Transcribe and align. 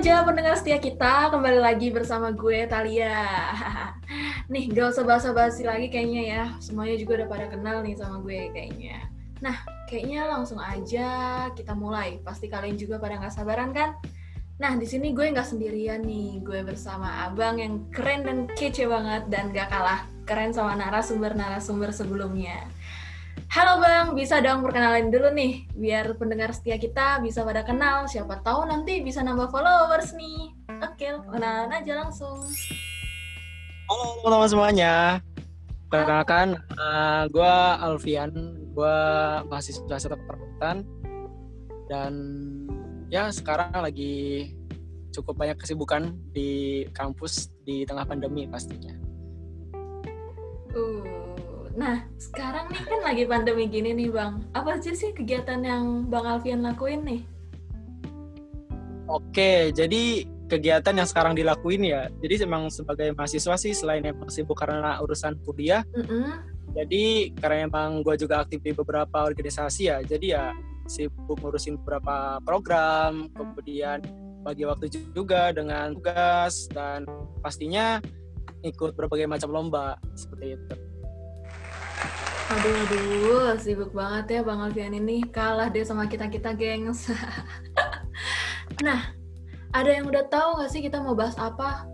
aja 0.00 0.24
pendengar 0.24 0.56
setia 0.56 0.80
kita, 0.80 1.28
kembali 1.28 1.60
lagi 1.60 1.92
bersama 1.92 2.32
gue 2.32 2.64
Talia. 2.64 3.20
nih, 4.52 4.72
gak 4.72 4.96
usah 4.96 5.04
basa-basi 5.04 5.60
lagi 5.60 5.92
kayaknya 5.92 6.22
ya. 6.24 6.44
Semuanya 6.56 6.96
juga 6.96 7.20
udah 7.20 7.28
pada 7.28 7.46
kenal 7.52 7.84
nih 7.84 8.00
sama 8.00 8.16
gue 8.24 8.48
kayaknya. 8.48 9.12
Nah, 9.44 9.60
kayaknya 9.84 10.24
langsung 10.24 10.56
aja 10.56 11.08
kita 11.52 11.76
mulai. 11.76 12.16
Pasti 12.24 12.48
kalian 12.48 12.80
juga 12.80 12.96
pada 12.96 13.20
nggak 13.20 13.28
sabaran 13.28 13.76
kan? 13.76 14.00
Nah, 14.56 14.72
di 14.80 14.88
sini 14.88 15.12
gue 15.12 15.36
nggak 15.36 15.44
sendirian 15.44 16.00
nih. 16.00 16.40
Gue 16.48 16.64
bersama 16.64 17.28
abang 17.28 17.60
yang 17.60 17.84
keren 17.92 18.24
dan 18.24 18.48
kece 18.56 18.88
banget 18.88 19.28
dan 19.28 19.52
gak 19.52 19.68
kalah 19.68 20.08
keren 20.24 20.56
sama 20.56 20.80
narasumber-narasumber 20.80 21.92
sebelumnya. 21.92 22.56
Halo 23.50 23.82
Bang, 23.82 24.14
bisa 24.14 24.38
dong 24.38 24.62
perkenalin 24.62 25.10
dulu 25.10 25.34
nih, 25.34 25.66
biar 25.74 26.14
pendengar 26.14 26.54
setia 26.54 26.78
kita 26.78 27.18
bisa 27.18 27.42
pada 27.42 27.66
kenal, 27.66 28.06
siapa 28.06 28.38
tahu 28.46 28.62
nanti 28.62 29.02
bisa 29.02 29.26
nambah 29.26 29.50
followers 29.50 30.14
nih. 30.14 30.54
Oke, 30.78 31.10
kenalan 31.18 31.66
aja 31.74 31.98
langsung. 31.98 32.46
Halo 33.90 34.22
teman-teman 34.22 34.46
semuanya, 34.54 34.94
perkenalkan 35.90 36.62
uh, 36.78 37.26
gue 37.26 37.54
Alfian, 37.82 38.30
gue 38.70 38.98
mahasiswa 39.50 39.98
satu 39.98 40.14
perbuatan 40.14 40.86
dan 41.90 42.12
ya 43.10 43.34
sekarang 43.34 43.82
lagi 43.82 44.54
cukup 45.10 45.34
banyak 45.34 45.58
kesibukan 45.58 46.14
di 46.30 46.86
kampus 46.94 47.50
di 47.66 47.82
tengah 47.82 48.06
pandemi 48.06 48.46
pastinya. 48.46 48.94
Uh, 50.70 51.19
Nah, 51.80 52.04
sekarang 52.20 52.68
nih 52.68 52.84
kan 52.84 53.00
lagi 53.00 53.24
pandemi 53.24 53.64
gini 53.64 53.96
nih 53.96 54.12
Bang. 54.12 54.44
Apa 54.52 54.76
aja 54.76 54.92
sih 54.92 55.16
kegiatan 55.16 55.64
yang 55.64 56.12
Bang 56.12 56.28
Alfian 56.28 56.60
lakuin 56.60 57.00
nih? 57.08 57.20
Oke, 59.08 59.72
jadi 59.72 60.28
kegiatan 60.52 60.92
yang 60.92 61.08
sekarang 61.08 61.32
dilakuin 61.32 61.88
ya. 61.88 62.12
Jadi 62.20 62.44
memang 62.44 62.68
sebagai 62.68 63.16
mahasiswa 63.16 63.56
sih 63.56 63.72
selain 63.72 64.04
emang 64.04 64.28
sibuk 64.28 64.60
karena 64.60 65.00
urusan 65.00 65.40
kuliah, 65.40 65.80
mm 65.96 66.04
-hmm. 66.04 66.26
jadi 66.76 67.04
karena 67.40 67.56
emang 67.64 68.04
gue 68.04 68.14
juga 68.20 68.44
aktif 68.44 68.60
di 68.60 68.76
beberapa 68.76 69.24
organisasi 69.24 69.88
ya. 69.88 70.04
Jadi 70.04 70.36
ya 70.36 70.52
sibuk 70.84 71.40
ngurusin 71.40 71.80
beberapa 71.80 72.44
program, 72.44 73.32
kemudian 73.32 74.04
bagi 74.44 74.68
waktu 74.68 74.92
juga 75.16 75.48
dengan 75.56 75.96
tugas 75.96 76.68
dan 76.76 77.08
pastinya 77.40 78.04
ikut 78.60 78.92
berbagai 78.92 79.24
macam 79.24 79.48
lomba 79.48 79.96
seperti 80.12 80.60
itu. 80.60 80.89
Aduh, 82.50 82.74
aduh, 82.82 83.54
sibuk 83.62 83.94
banget 83.94 84.26
ya 84.34 84.40
Bang 84.42 84.58
Alfian 84.58 84.90
ini. 84.90 85.22
Kalah 85.22 85.70
deh 85.70 85.86
sama 85.86 86.10
kita-kita, 86.10 86.50
gengs. 86.58 87.06
nah, 88.86 89.14
ada 89.70 89.90
yang 89.94 90.10
udah 90.10 90.26
tahu 90.26 90.58
gak 90.58 90.70
sih 90.74 90.82
kita 90.82 90.98
mau 90.98 91.14
bahas 91.14 91.38
apa? 91.38 91.86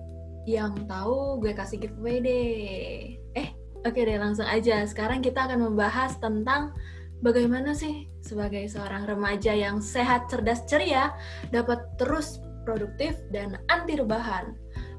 Yang 0.49 0.89
tahu 0.89 1.45
gue 1.45 1.53
kasih 1.53 1.77
giveaway 1.77 2.25
deh. 2.25 2.97
Eh, 3.37 3.53
oke 3.85 3.93
okay 3.93 4.09
deh 4.09 4.17
langsung 4.17 4.49
aja. 4.49 4.81
Sekarang 4.89 5.21
kita 5.21 5.45
akan 5.45 5.69
membahas 5.69 6.17
tentang 6.25 6.73
bagaimana 7.21 7.77
sih 7.77 8.09
sebagai 8.25 8.65
seorang 8.73 9.05
remaja 9.05 9.53
yang 9.53 9.85
sehat, 9.85 10.33
cerdas, 10.33 10.65
ceria 10.65 11.13
dapat 11.53 11.85
terus 12.01 12.41
produktif 12.65 13.21
dan 13.29 13.61
anti 13.69 14.01
rebahan. 14.01 14.57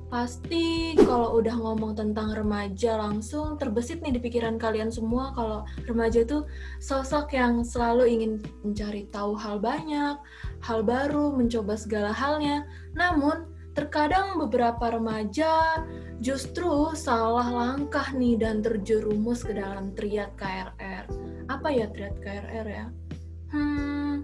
Pasti 0.08 0.96
kalau 0.96 1.36
udah 1.36 1.52
ngomong 1.52 2.00
tentang 2.00 2.32
remaja 2.32 2.96
langsung 2.96 3.60
terbesit 3.60 4.00
nih 4.00 4.16
di 4.16 4.22
pikiran 4.24 4.56
kalian 4.56 4.88
semua 4.88 5.36
kalau 5.36 5.68
remaja 5.84 6.24
itu 6.24 6.48
sosok 6.80 7.36
yang 7.36 7.60
selalu 7.60 8.08
ingin 8.08 8.32
mencari 8.64 9.12
tahu 9.12 9.36
hal 9.36 9.60
banyak, 9.60 10.16
hal 10.64 10.80
baru, 10.80 11.36
mencoba 11.36 11.76
segala 11.76 12.16
halnya. 12.16 12.64
Namun, 12.96 13.52
terkadang 13.76 14.40
beberapa 14.40 14.96
remaja 14.96 15.84
justru 16.24 16.96
salah 16.96 17.52
langkah 17.52 18.10
nih 18.16 18.40
dan 18.40 18.64
terjerumus 18.64 19.44
ke 19.44 19.54
dalam 19.54 19.92
triad 19.92 20.32
KRR. 20.40 21.04
Apa 21.52 21.68
ya 21.68 21.92
triad 21.92 22.16
KRR 22.24 22.66
ya? 22.66 22.86
Hmm, 23.52 24.24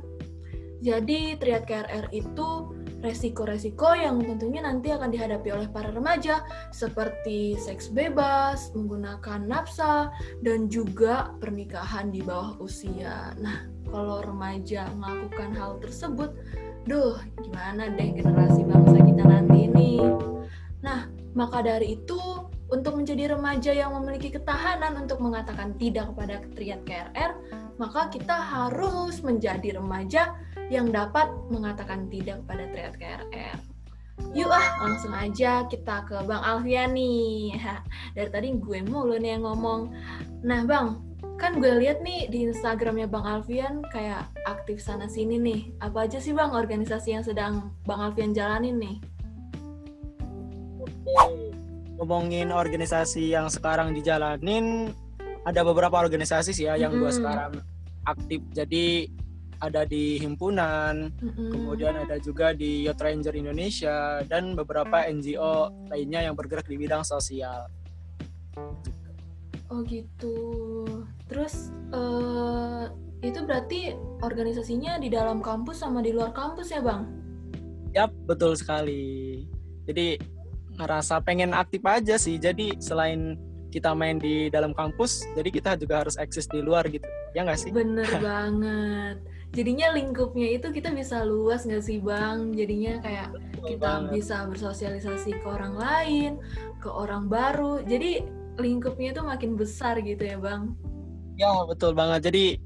jadi 0.80 1.36
triad 1.38 1.68
KRR 1.68 2.08
itu 2.16 2.50
resiko-resiko 3.04 3.92
yang 3.94 4.24
tentunya 4.24 4.64
nanti 4.64 4.96
akan 4.96 5.12
dihadapi 5.12 5.52
oleh 5.52 5.68
para 5.68 5.92
remaja 5.92 6.48
seperti 6.72 7.60
seks 7.60 7.92
bebas, 7.92 8.72
menggunakan 8.72 9.44
nafsa, 9.44 10.08
dan 10.40 10.72
juga 10.72 11.36
pernikahan 11.44 12.10
di 12.16 12.24
bawah 12.24 12.56
usia. 12.64 13.36
Nah, 13.44 13.68
kalau 13.92 14.24
remaja 14.24 14.88
melakukan 14.96 15.52
hal 15.52 15.84
tersebut, 15.84 16.32
duh, 16.88 17.20
gimana 17.44 17.92
deh 17.92 18.16
generasi 18.16 18.64
bangsa 18.64 18.98
kita 19.04 19.24
nanti 19.28 19.68
ini? 19.68 20.00
Nah, 20.80 21.12
maka 21.36 21.60
dari 21.60 22.00
itu, 22.00 22.20
untuk 22.72 22.98
menjadi 22.98 23.36
remaja 23.36 23.70
yang 23.76 23.94
memiliki 24.00 24.34
ketahanan 24.34 24.98
untuk 24.98 25.22
mengatakan 25.22 25.76
tidak 25.78 26.10
kepada 26.16 26.42
triad 26.56 26.82
KRR, 26.88 27.32
maka 27.78 28.10
kita 28.10 28.34
harus 28.34 29.22
menjadi 29.22 29.78
remaja 29.78 30.34
yang 30.72 30.92
dapat 30.92 31.32
mengatakan 31.52 32.08
tidak 32.08 32.44
pada 32.48 32.68
triad 32.72 32.96
KRR. 33.00 33.58
Yuk 34.34 34.50
ah, 34.50 34.78
langsung 34.82 35.14
aja 35.14 35.66
kita 35.66 36.06
ke 36.06 36.18
Bang 36.26 36.42
Alfian 36.42 36.94
nih. 36.94 37.58
Dari 38.16 38.30
tadi 38.30 38.48
gue 38.54 38.80
mulu 38.86 39.18
nih 39.18 39.38
yang 39.38 39.44
ngomong. 39.46 39.90
Nah 40.46 40.62
Bang, 40.70 41.02
kan 41.42 41.58
gue 41.58 41.82
lihat 41.82 42.06
nih 42.06 42.30
di 42.30 42.50
Instagramnya 42.50 43.10
Bang 43.10 43.26
Alfian 43.26 43.82
kayak 43.90 44.30
aktif 44.46 44.82
sana 44.82 45.10
sini 45.10 45.38
nih. 45.42 45.62
Apa 45.82 46.06
aja 46.06 46.22
sih 46.22 46.34
Bang 46.34 46.54
organisasi 46.54 47.18
yang 47.18 47.26
sedang 47.26 47.74
Bang 47.90 48.02
Alfian 48.02 48.34
jalanin 48.34 48.78
nih? 48.78 48.98
Ngomongin 51.98 52.54
organisasi 52.54 53.34
yang 53.34 53.50
sekarang 53.50 53.94
dijalanin, 53.94 54.94
ada 55.46 55.62
beberapa 55.62 56.00
organisasi 56.00 56.54
sih 56.54 56.66
ya 56.70 56.78
yang 56.78 56.94
mm 56.94 57.02
-hmm. 57.02 57.06
gue 57.06 57.12
sekarang 57.14 57.52
aktif. 58.06 58.42
Jadi 58.54 58.86
ada 59.64 59.88
di 59.88 60.20
himpunan, 60.20 61.08
mm-hmm. 61.08 61.50
kemudian 61.56 61.96
ada 61.96 62.20
juga 62.20 62.52
di 62.52 62.84
Youth 62.84 63.00
Ranger 63.00 63.32
Indonesia 63.32 64.20
dan 64.28 64.60
beberapa 64.60 65.08
NGO 65.08 65.88
lainnya 65.88 66.28
yang 66.28 66.36
bergerak 66.36 66.68
di 66.68 66.76
bidang 66.76 67.08
sosial. 67.08 67.72
Oh 69.72 69.80
gitu. 69.88 70.36
Terus 71.32 71.72
uh, 71.96 72.92
itu 73.24 73.40
berarti 73.48 73.96
organisasinya 74.20 75.00
di 75.00 75.08
dalam 75.08 75.40
kampus 75.40 75.80
sama 75.80 76.04
di 76.04 76.12
luar 76.12 76.36
kampus 76.36 76.76
ya 76.76 76.84
bang? 76.84 77.08
Yap, 77.96 78.12
betul 78.28 78.60
sekali. 78.60 79.48
Jadi 79.88 80.20
ngerasa 80.76 81.24
pengen 81.24 81.56
aktif 81.56 81.80
aja 81.88 82.20
sih. 82.20 82.36
Jadi 82.36 82.76
selain 82.84 83.40
kita 83.72 83.96
main 83.96 84.22
di 84.22 84.54
dalam 84.54 84.76
kampus, 84.76 85.26
jadi 85.34 85.50
kita 85.50 85.72
juga 85.80 86.06
harus 86.06 86.20
eksis 86.20 86.46
di 86.52 86.62
luar 86.62 86.86
gitu. 86.92 87.08
Ya 87.32 87.48
nggak 87.48 87.58
sih? 87.64 87.72
Bener 87.74 88.06
banget 88.28 89.33
jadinya 89.54 89.94
lingkupnya 89.94 90.58
itu 90.58 90.74
kita 90.74 90.90
bisa 90.90 91.22
luas 91.22 91.64
nggak 91.64 91.86
sih 91.86 92.02
bang? 92.02 92.52
Jadinya 92.58 93.00
kayak 93.06 93.30
kita 93.64 94.10
bisa 94.10 94.50
bersosialisasi 94.50 95.40
ke 95.40 95.48
orang 95.48 95.78
lain 95.78 96.32
ke 96.82 96.90
orang 96.90 97.30
baru. 97.30 97.86
Jadi 97.86 98.26
lingkupnya 98.58 99.14
itu 99.14 99.22
makin 99.22 99.56
besar 99.56 100.02
gitu 100.02 100.20
ya 100.26 100.42
bang? 100.42 100.74
Ya 101.38 101.54
betul 101.70 101.94
banget. 101.94 102.34
Jadi 102.34 102.58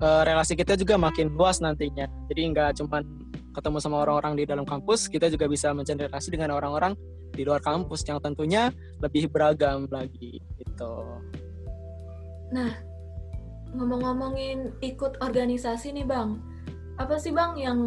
uh, 0.00 0.24
relasi 0.24 0.56
kita 0.56 0.74
juga 0.74 0.96
makin 0.96 1.36
luas 1.36 1.60
nantinya. 1.60 2.08
Jadi 2.32 2.42
nggak 2.56 2.80
cuma 2.80 3.04
ketemu 3.52 3.78
sama 3.78 4.02
orang-orang 4.02 4.40
di 4.40 4.44
dalam 4.48 4.64
kampus 4.64 5.06
kita 5.10 5.28
juga 5.28 5.50
bisa 5.50 5.74
mencari 5.76 6.08
relasi 6.08 6.32
dengan 6.32 6.56
orang-orang 6.56 6.96
di 7.30 7.44
luar 7.44 7.60
kampus 7.62 8.02
yang 8.08 8.18
tentunya 8.22 8.72
lebih 9.04 9.28
beragam 9.28 9.84
lagi 9.90 10.40
gitu. 10.58 10.94
Nah 12.50 12.89
ngomong-ngomongin 13.74 14.74
ikut 14.82 15.20
organisasi 15.22 15.94
nih 15.94 16.06
bang, 16.06 16.38
apa 16.98 17.16
sih 17.16 17.30
bang 17.30 17.54
yang 17.56 17.80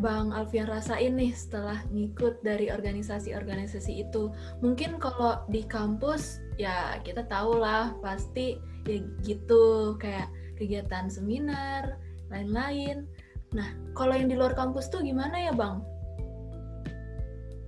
Bang 0.00 0.32
Alfian 0.32 0.66
rasain 0.66 1.14
nih 1.14 1.36
setelah 1.36 1.78
ngikut 1.92 2.40
dari 2.40 2.72
organisasi-organisasi 2.72 4.08
itu? 4.08 4.32
Mungkin 4.64 4.96
kalau 4.96 5.44
di 5.52 5.62
kampus 5.68 6.40
ya 6.56 6.96
kita 7.04 7.28
tahu 7.28 7.60
lah 7.60 7.92
pasti 8.00 8.56
ya 8.88 8.98
gitu 9.22 9.94
kayak 10.00 10.32
kegiatan 10.56 11.06
seminar, 11.12 12.00
lain-lain. 12.32 13.04
Nah, 13.52 13.68
kalau 13.92 14.16
yang 14.16 14.32
di 14.32 14.34
luar 14.34 14.56
kampus 14.56 14.88
tuh 14.88 15.04
gimana 15.04 15.38
ya 15.38 15.52
Bang? 15.52 15.84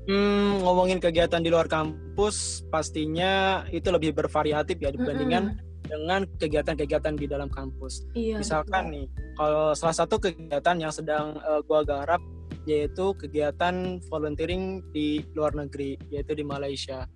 Hmm, 0.08 0.64
ngomongin 0.64 0.98
kegiatan 1.00 1.40
di 1.44 1.52
luar 1.52 1.68
kampus 1.68 2.64
pastinya 2.72 3.64
itu 3.68 3.88
lebih 3.88 4.16
bervariatif 4.16 4.80
ya 4.80 4.90
dibandingkan 4.92 5.44
mm 5.54 5.56
-mm 5.60 5.73
dengan 5.94 6.26
kegiatan-kegiatan 6.26 7.14
di 7.14 7.30
dalam 7.30 7.46
kampus. 7.46 8.02
Iya, 8.18 8.42
Misalkan 8.42 8.90
betul. 8.90 8.94
nih, 8.98 9.06
kalau 9.38 9.66
salah 9.78 9.94
satu 9.94 10.18
kegiatan 10.18 10.76
yang 10.82 10.90
sedang 10.90 11.38
uh, 11.46 11.62
gua 11.62 11.86
garap 11.86 12.18
yaitu 12.64 13.12
kegiatan 13.20 14.00
volunteering 14.08 14.80
di 14.90 15.22
luar 15.36 15.52
negeri, 15.54 16.00
yaitu 16.08 16.32
di 16.34 16.42
Malaysia. 16.42 17.06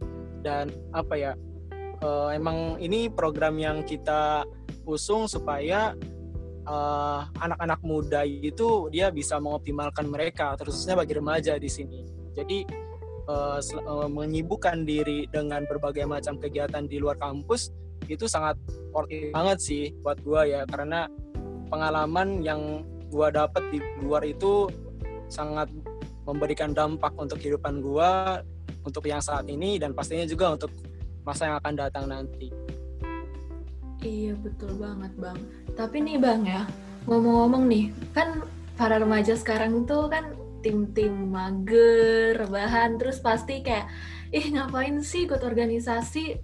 Dan 0.45 0.71
apa 0.93 1.15
ya? 1.17 1.33
Uh, 1.99 2.31
emang 2.31 2.79
ini 2.79 3.11
program 3.11 3.59
yang 3.59 3.83
kita 3.83 4.47
usung 4.87 5.27
supaya 5.27 5.99
uh, 6.69 7.27
anak-anak 7.43 7.81
muda 7.83 8.23
itu 8.23 8.87
dia 8.93 9.11
bisa 9.11 9.41
mengoptimalkan 9.43 10.07
mereka, 10.07 10.55
terusnya 10.55 10.95
bagi 10.95 11.19
remaja 11.19 11.59
di 11.59 11.67
sini. 11.67 12.07
Jadi 12.39 12.63
uh, 13.27 13.59
uh, 13.59 14.07
menyibukkan 14.07 14.87
diri 14.87 15.27
dengan 15.33 15.67
berbagai 15.67 16.07
macam 16.07 16.39
kegiatan 16.39 16.87
di 16.87 17.03
luar 17.03 17.19
kampus 17.19 17.73
itu 18.09 18.25
sangat 18.25 18.57
worth 18.91 19.13
banget 19.31 19.59
sih 19.61 19.85
buat 20.01 20.19
gua 20.25 20.49
ya 20.49 20.65
karena 20.65 21.07
pengalaman 21.69 22.41
yang 22.41 22.83
gua 23.13 23.29
dapat 23.29 23.63
di 23.69 23.79
luar 24.01 24.25
itu 24.25 24.69
sangat 25.29 25.69
memberikan 26.25 26.73
dampak 26.73 27.13
untuk 27.17 27.41
kehidupan 27.41 27.85
gua 27.85 28.41
untuk 28.85 29.05
yang 29.05 29.21
saat 29.21 29.45
ini 29.49 29.77
dan 29.77 29.93
pastinya 29.93 30.25
juga 30.25 30.57
untuk 30.57 30.73
masa 31.25 31.53
yang 31.53 31.57
akan 31.61 31.75
datang 31.77 32.05
nanti. 32.09 32.49
Iya 34.01 34.39
betul 34.39 34.79
banget 34.79 35.13
bang. 35.19 35.39
Tapi 35.77 35.97
nih 36.01 36.17
bang 36.17 36.43
ya 36.47 36.63
ngomong-ngomong 37.05 37.65
nih 37.69 37.85
kan 38.17 38.45
para 38.79 39.01
remaja 39.01 39.35
sekarang 39.35 39.85
itu 39.85 39.99
kan 40.07 40.39
tim-tim 40.63 41.13
mager, 41.31 42.35
rebahan, 42.39 42.99
terus 42.99 43.23
pasti 43.23 43.63
kayak 43.63 43.87
ih 44.35 44.55
ngapain 44.55 45.01
sih 45.01 45.25
ikut 45.25 45.41
organisasi 45.41 46.39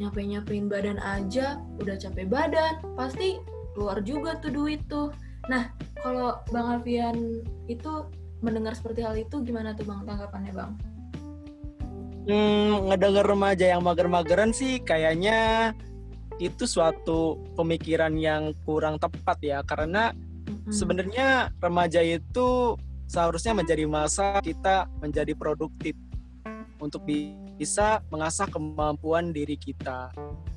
nyapain-nyapain 0.00 0.64
badan 0.66 0.96
aja 1.04 1.60
udah 1.76 1.94
capek 2.00 2.26
badan 2.32 2.80
pasti 2.96 3.36
keluar 3.76 4.00
juga 4.00 4.40
tuh 4.40 4.48
duit 4.48 4.80
tuh 4.88 5.12
nah 5.52 5.68
kalau 6.00 6.40
bang 6.48 6.66
Alfian 6.80 7.16
itu 7.68 8.08
mendengar 8.40 8.72
seperti 8.72 9.04
hal 9.04 9.14
itu 9.20 9.44
gimana 9.44 9.76
tuh 9.76 9.84
bang 9.84 10.00
tanggapannya 10.08 10.52
bang? 10.56 10.72
Hmm, 12.30 12.88
ngedenger 12.92 13.24
remaja 13.24 13.64
yang 13.76 13.82
mager-mageran 13.84 14.52
sih 14.52 14.80
kayaknya 14.80 15.72
itu 16.40 16.64
suatu 16.64 17.36
pemikiran 17.56 18.16
yang 18.16 18.56
kurang 18.64 18.96
tepat 18.96 19.36
ya 19.44 19.60
karena 19.64 20.12
mm-hmm. 20.12 20.72
sebenarnya 20.72 21.52
remaja 21.60 22.00
itu 22.00 22.76
seharusnya 23.08 23.52
menjadi 23.52 23.84
masa 23.84 24.40
kita 24.40 24.88
menjadi 25.00 25.36
produktif 25.36 25.96
untuk 26.80 27.04
bisa 27.60 28.00
mengasah 28.08 28.48
kemampuan 28.48 29.36
diri 29.36 29.60
kita. 29.60 30.08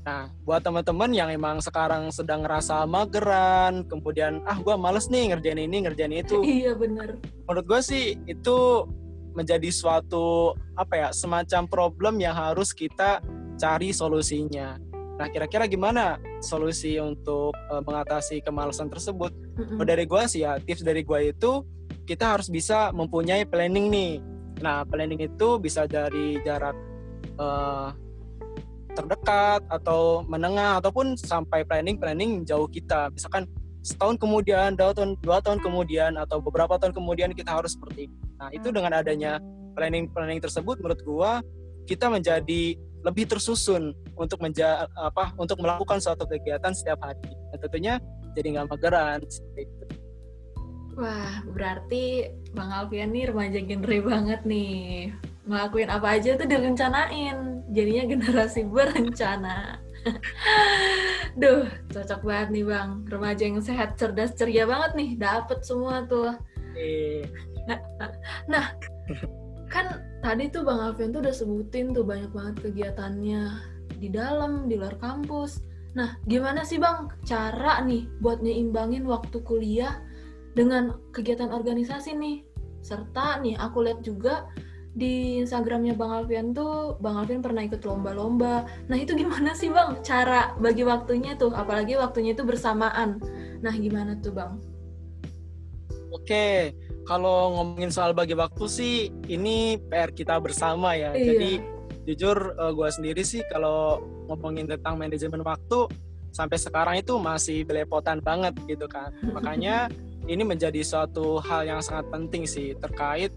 Nah, 0.07 0.31
buat 0.47 0.63
teman-teman 0.63 1.11
yang 1.11 1.27
emang 1.27 1.59
sekarang 1.59 2.07
sedang 2.15 2.47
ngerasa 2.47 2.87
mageran, 2.87 3.83
kemudian 3.91 4.39
ah 4.47 4.55
gue 4.55 4.71
males 4.79 5.11
nih 5.11 5.35
ngerjain 5.35 5.59
ini 5.59 5.83
ngerjain 5.83 6.15
itu. 6.15 6.39
Iya 6.39 6.79
bener. 6.79 7.19
Menurut 7.43 7.65
gue 7.67 7.81
sih 7.83 8.15
itu 8.23 8.87
menjadi 9.35 9.67
suatu 9.67 10.55
apa 10.79 10.93
ya 10.95 11.09
semacam 11.11 11.67
problem 11.67 12.23
yang 12.23 12.39
harus 12.39 12.71
kita 12.71 13.19
cari 13.59 13.91
solusinya. 13.91 14.79
Nah, 15.19 15.27
kira-kira 15.27 15.67
gimana 15.67 16.23
solusi 16.39 16.97
untuk 17.03 17.51
uh, 17.67 17.83
mengatasi 17.83 18.39
kemalasan 18.47 18.87
tersebut? 18.87 19.35
Mm-hmm. 19.59 19.83
Dari 19.83 20.05
gue 20.07 20.23
sih 20.31 20.41
ya, 20.47 20.55
tips 20.55 20.87
dari 20.87 21.03
gue 21.03 21.35
itu 21.35 21.67
kita 22.07 22.39
harus 22.39 22.47
bisa 22.47 22.95
mempunyai 22.95 23.43
planning 23.43 23.91
nih. 23.91 24.13
Nah, 24.63 24.87
planning 24.87 25.19
itu 25.19 25.59
bisa 25.59 25.83
dari 25.83 26.39
jarak 26.41 26.92
uh, 27.37 27.93
terdekat 28.93 29.65
atau 29.69 30.21
menengah 30.29 30.77
ataupun 30.77 31.17
sampai 31.17 31.65
planning-planning 31.65 32.45
jauh 32.45 32.69
kita. 32.69 33.09
Misalkan 33.09 33.49
setahun 33.81 34.21
kemudian, 34.21 34.77
dua 34.77 34.93
tahun, 34.93 35.17
dua 35.19 35.41
tahun 35.41 35.59
kemudian 35.59 36.15
atau 36.15 36.39
beberapa 36.39 36.77
tahun 36.77 36.93
kemudian 36.93 37.33
kita 37.33 37.57
harus 37.57 37.73
seperti 37.73 38.07
ini. 38.07 38.17
Nah, 38.37 38.49
itu 38.53 38.69
dengan 38.69 38.93
adanya 38.95 39.41
planning-planning 39.73 40.39
tersebut 40.39 40.77
menurut 40.79 41.01
gua 41.01 41.31
kita 41.89 42.07
menjadi 42.07 42.77
lebih 43.03 43.27
tersusun 43.27 43.91
untuk 44.15 44.39
menja 44.39 44.87
apa 44.95 45.35
untuk 45.35 45.59
melakukan 45.59 45.99
suatu 45.99 46.23
kegiatan 46.23 46.71
setiap 46.71 47.03
hari. 47.03 47.19
Dan 47.51 47.57
tentunya 47.59 47.93
jadi 48.37 48.47
nggak 48.55 48.67
mageran. 48.71 49.19
Wah, 50.93 51.41
berarti 51.49 52.29
Bang 52.53 52.69
Alfian 52.69 53.11
nih 53.11 53.33
remaja 53.33 53.59
genre 53.59 53.97
banget 54.05 54.41
nih. 54.45 55.11
Ngelakuin 55.43 55.89
apa 55.91 56.07
aja 56.19 56.39
tuh 56.39 56.47
direncanain. 56.47 57.63
Jadinya 57.73 58.03
generasi 58.07 58.67
berencana. 58.73 59.79
Duh, 61.39 61.65
cocok 61.89 62.21
banget 62.23 62.49
nih 62.53 62.65
Bang. 62.67 62.89
Remaja 63.07 63.43
yang 63.43 63.63
sehat, 63.63 63.95
cerdas, 63.95 64.35
ceria 64.35 64.67
banget 64.67 64.91
nih. 64.95 65.09
Dapet 65.19 65.63
semua 65.63 66.03
tuh. 66.05 66.35
Nah, 68.51 68.67
kan 69.71 69.85
tadi 70.19 70.51
tuh 70.51 70.67
Bang 70.67 70.79
Alvin 70.83 71.15
tuh 71.15 71.23
udah 71.23 71.35
sebutin 71.35 71.95
tuh 71.95 72.03
banyak 72.03 72.31
banget 72.35 72.55
kegiatannya 72.69 73.43
di 73.97 74.07
dalam, 74.11 74.67
di 74.67 74.75
luar 74.75 74.99
kampus. 74.99 75.63
Nah, 75.93 76.17
gimana 76.25 76.65
sih 76.65 76.81
Bang 76.81 77.13
cara 77.23 77.79
nih 77.85 78.09
buat 78.19 78.41
nyeimbangin 78.41 79.05
waktu 79.05 79.39
kuliah 79.45 80.01
dengan 80.57 80.97
kegiatan 81.13 81.53
organisasi 81.53 82.17
nih? 82.17 82.43
Serta 82.83 83.39
nih 83.39 83.55
aku 83.55 83.85
lihat 83.85 84.03
juga 84.03 84.49
di 84.93 85.41
Instagramnya 85.41 85.97
Bang 85.97 86.13
Alfian 86.13 86.53
tuh 86.53 87.01
Bang 87.01 87.17
Alfian 87.17 87.41
pernah 87.41 87.65
ikut 87.65 87.81
lomba-lomba. 87.81 88.69
Nah 88.85 88.97
itu 88.97 89.17
gimana 89.17 89.57
sih 89.57 89.73
Bang 89.73 90.05
cara 90.05 90.53
bagi 90.61 90.85
waktunya 90.85 91.33
tuh? 91.33 91.49
Apalagi 91.49 91.97
waktunya 91.97 92.37
itu 92.37 92.45
bersamaan. 92.45 93.17
Nah 93.65 93.73
gimana 93.73 94.13
tuh 94.21 94.37
Bang? 94.37 94.61
Oke, 96.13 96.77
kalau 97.09 97.57
ngomongin 97.57 97.89
soal 97.89 98.13
bagi 98.13 98.37
waktu 98.37 98.65
sih 98.69 99.09
ini 99.25 99.81
PR 99.89 100.13
kita 100.13 100.37
bersama 100.37 100.93
ya. 100.93 101.17
Iya. 101.17 101.25
Jadi 101.33 101.51
jujur 102.05 102.53
eh, 102.53 102.71
gue 102.77 102.89
sendiri 102.93 103.25
sih 103.25 103.41
kalau 103.49 103.97
ngomongin 104.29 104.69
tentang 104.69 105.01
manajemen 105.01 105.41
waktu 105.41 105.89
sampai 106.33 106.57
sekarang 106.57 106.95
itu 107.01 107.17
masih 107.17 107.65
belepotan 107.65 108.21
banget 108.21 108.53
gitu 108.69 108.85
kan. 108.85 109.09
Makanya 109.25 109.89
ini 110.29 110.45
menjadi 110.45 110.85
suatu 110.85 111.41
hal 111.41 111.65
yang 111.65 111.81
sangat 111.81 112.13
penting 112.13 112.45
sih 112.45 112.77
terkait 112.77 113.33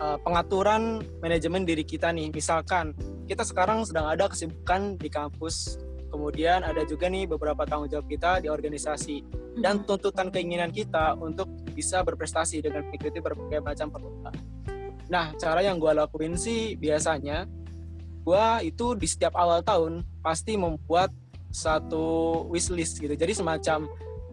uh, 0.00 0.18
pengaturan 0.24 1.04
manajemen 1.20 1.62
diri 1.62 1.84
kita 1.84 2.10
nih. 2.10 2.32
Misalkan 2.32 2.96
kita 3.28 3.46
sekarang 3.46 3.86
sedang 3.86 4.10
ada 4.10 4.26
kesibukan 4.26 4.98
di 4.98 5.06
kampus 5.06 5.78
kemudian 6.10 6.66
ada 6.66 6.82
juga 6.82 7.06
nih 7.06 7.30
beberapa 7.30 7.62
tanggung 7.62 7.86
jawab 7.86 8.10
kita 8.10 8.42
di 8.42 8.50
organisasi 8.50 9.22
dan 9.62 9.86
tuntutan 9.86 10.28
keinginan 10.34 10.74
kita 10.74 11.14
untuk 11.14 11.46
bisa 11.70 12.02
berprestasi 12.02 12.66
dengan 12.66 12.82
mengikuti 12.90 13.22
berbagai 13.22 13.62
macam 13.62 13.94
perlombaan. 13.94 14.34
Nah, 15.06 15.34
cara 15.38 15.62
yang 15.62 15.78
gue 15.78 15.90
lakuin 15.94 16.34
sih 16.34 16.74
biasanya 16.74 17.46
gue 18.20 18.46
itu 18.66 18.98
di 18.98 19.06
setiap 19.06 19.38
awal 19.38 19.62
tahun 19.62 20.02
pasti 20.20 20.58
membuat 20.58 21.14
satu 21.50 22.46
wishlist 22.50 22.98
gitu. 22.98 23.14
Jadi 23.14 23.34
semacam 23.34 23.86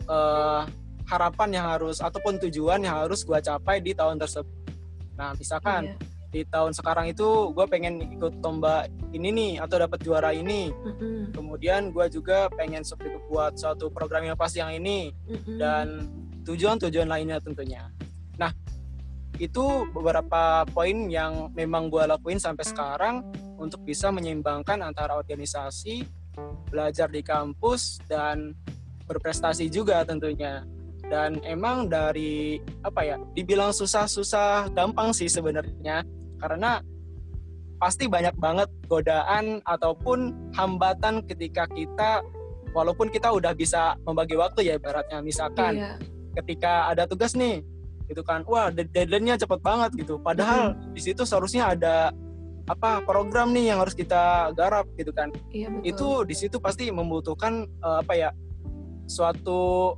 uh, 0.10 0.66
harapan 1.08 1.50
yang 1.62 1.66
harus 1.66 1.98
ataupun 2.04 2.38
tujuan 2.46 2.84
yang 2.84 3.06
harus 3.06 3.26
gue 3.26 3.38
capai 3.42 3.82
di 3.82 3.94
tahun 3.94 4.22
tersebut. 4.22 4.67
Nah, 5.18 5.34
misalkan 5.34 5.92
iya. 5.92 5.98
di 6.30 6.42
tahun 6.46 6.72
sekarang 6.78 7.10
itu 7.10 7.52
gue 7.52 7.66
pengen 7.66 8.00
ikut 8.06 8.40
lomba 8.40 8.86
ini 9.12 9.34
nih 9.34 9.52
atau 9.60 9.82
dapat 9.82 10.00
juara 10.06 10.32
ini. 10.32 10.70
Mm-hmm. 10.70 11.34
kemudian 11.34 11.82
gue 11.90 12.06
juga 12.14 12.48
pengen 12.54 12.86
seperti 12.86 13.18
buat 13.28 13.58
suatu 13.58 13.90
program 13.90 14.24
inovasi 14.24 14.62
yang 14.62 14.78
ini. 14.78 15.12
Mm-hmm. 15.26 15.58
dan 15.58 15.88
tujuan-tujuan 16.48 17.10
lainnya 17.10 17.44
tentunya. 17.44 17.92
Nah 18.40 18.54
itu 19.38 19.86
beberapa 19.92 20.64
poin 20.70 21.10
yang 21.12 21.52
memang 21.54 21.92
gue 21.92 22.08
lakuin 22.08 22.40
sampai 22.40 22.64
sekarang 22.64 23.16
untuk 23.58 23.84
bisa 23.84 24.14
menyeimbangkan 24.14 24.82
antara 24.82 25.18
organisasi 25.18 26.06
belajar 26.70 27.10
di 27.10 27.26
kampus 27.26 28.02
dan 28.06 28.54
berprestasi 29.10 29.70
juga 29.74 30.06
tentunya 30.06 30.62
dan 31.08 31.40
emang 31.48 31.88
dari 31.88 32.60
apa 32.84 33.02
ya 33.04 33.16
dibilang 33.32 33.72
susah-susah 33.72 34.72
gampang 34.76 35.16
sih 35.16 35.32
sebenarnya 35.32 36.04
karena 36.38 36.84
pasti 37.78 38.10
banyak 38.10 38.34
banget 38.42 38.70
godaan 38.90 39.62
ataupun 39.64 40.34
hambatan 40.58 41.22
ketika 41.30 41.70
kita 41.72 42.26
walaupun 42.74 43.08
kita 43.08 43.32
udah 43.32 43.54
bisa 43.54 43.96
membagi 44.04 44.36
waktu 44.36 44.68
ya 44.68 44.74
ibaratnya 44.76 45.22
misalkan 45.22 45.80
iya. 45.80 45.94
ketika 46.42 46.90
ada 46.92 47.06
tugas 47.06 47.38
nih 47.38 47.62
gitu 48.08 48.24
kan 48.24 48.42
wah 48.48 48.72
deadline-nya 48.72 49.38
cepet 49.38 49.60
banget 49.62 49.92
gitu 50.00 50.18
padahal 50.20 50.74
mm. 50.74 50.96
di 50.96 51.02
situ 51.04 51.28
seharusnya 51.28 51.76
ada 51.76 52.12
apa 52.68 53.00
program 53.04 53.56
nih 53.56 53.72
yang 53.72 53.80
harus 53.80 53.96
kita 53.96 54.52
garap 54.52 54.88
gitu 55.00 55.16
kan 55.16 55.32
iya, 55.56 55.72
betul. 55.72 55.88
itu 55.88 56.08
di 56.28 56.36
situ 56.36 56.58
pasti 56.60 56.92
membutuhkan 56.92 57.64
uh, 57.80 58.04
apa 58.04 58.14
ya 58.16 58.30
suatu 59.08 59.96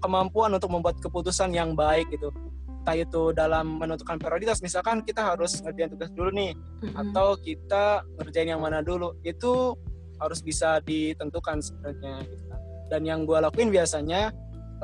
kemampuan 0.00 0.50
untuk 0.56 0.72
membuat 0.72 0.98
keputusan 0.98 1.52
yang 1.52 1.76
baik 1.76 2.08
gitu 2.10 2.32
entah 2.80 2.96
itu 2.96 3.36
dalam 3.36 3.76
menentukan 3.76 4.16
prioritas 4.16 4.64
misalkan 4.64 5.04
kita 5.04 5.20
harus 5.20 5.60
ngerjain 5.60 5.92
tugas 5.92 6.08
dulu 6.16 6.32
nih 6.32 6.56
mm-hmm. 6.56 6.96
atau 6.96 7.36
kita 7.36 8.00
ngerjain 8.16 8.56
yang 8.56 8.64
mana 8.64 8.80
dulu 8.80 9.12
itu 9.20 9.76
harus 10.20 10.40
bisa 10.44 10.80
ditentukan 10.84 11.64
sebenarnya 11.64 12.24
gitu. 12.28 12.44
Dan 12.92 13.06
yang 13.08 13.24
gue 13.24 13.38
lakuin 13.40 13.72
biasanya 13.72 14.32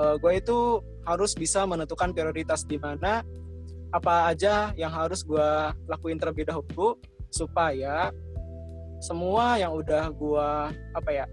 uh, 0.01 0.13
eh, 0.13 0.15
gue 0.21 0.33
itu 0.41 0.81
harus 1.05 1.37
bisa 1.37 1.65
menentukan 1.69 2.13
prioritas 2.13 2.65
di 2.65 2.81
mana 2.81 3.25
apa 3.95 4.29
aja 4.33 4.75
yang 4.75 4.91
harus 4.91 5.23
gue 5.23 5.49
lakuin 5.87 6.19
terlebih 6.19 6.49
dahulu 6.49 6.99
supaya 7.31 8.11
semua 8.99 9.61
yang 9.61 9.77
udah 9.77 10.11
gue 10.11 10.49
apa 10.97 11.11
ya 11.13 11.25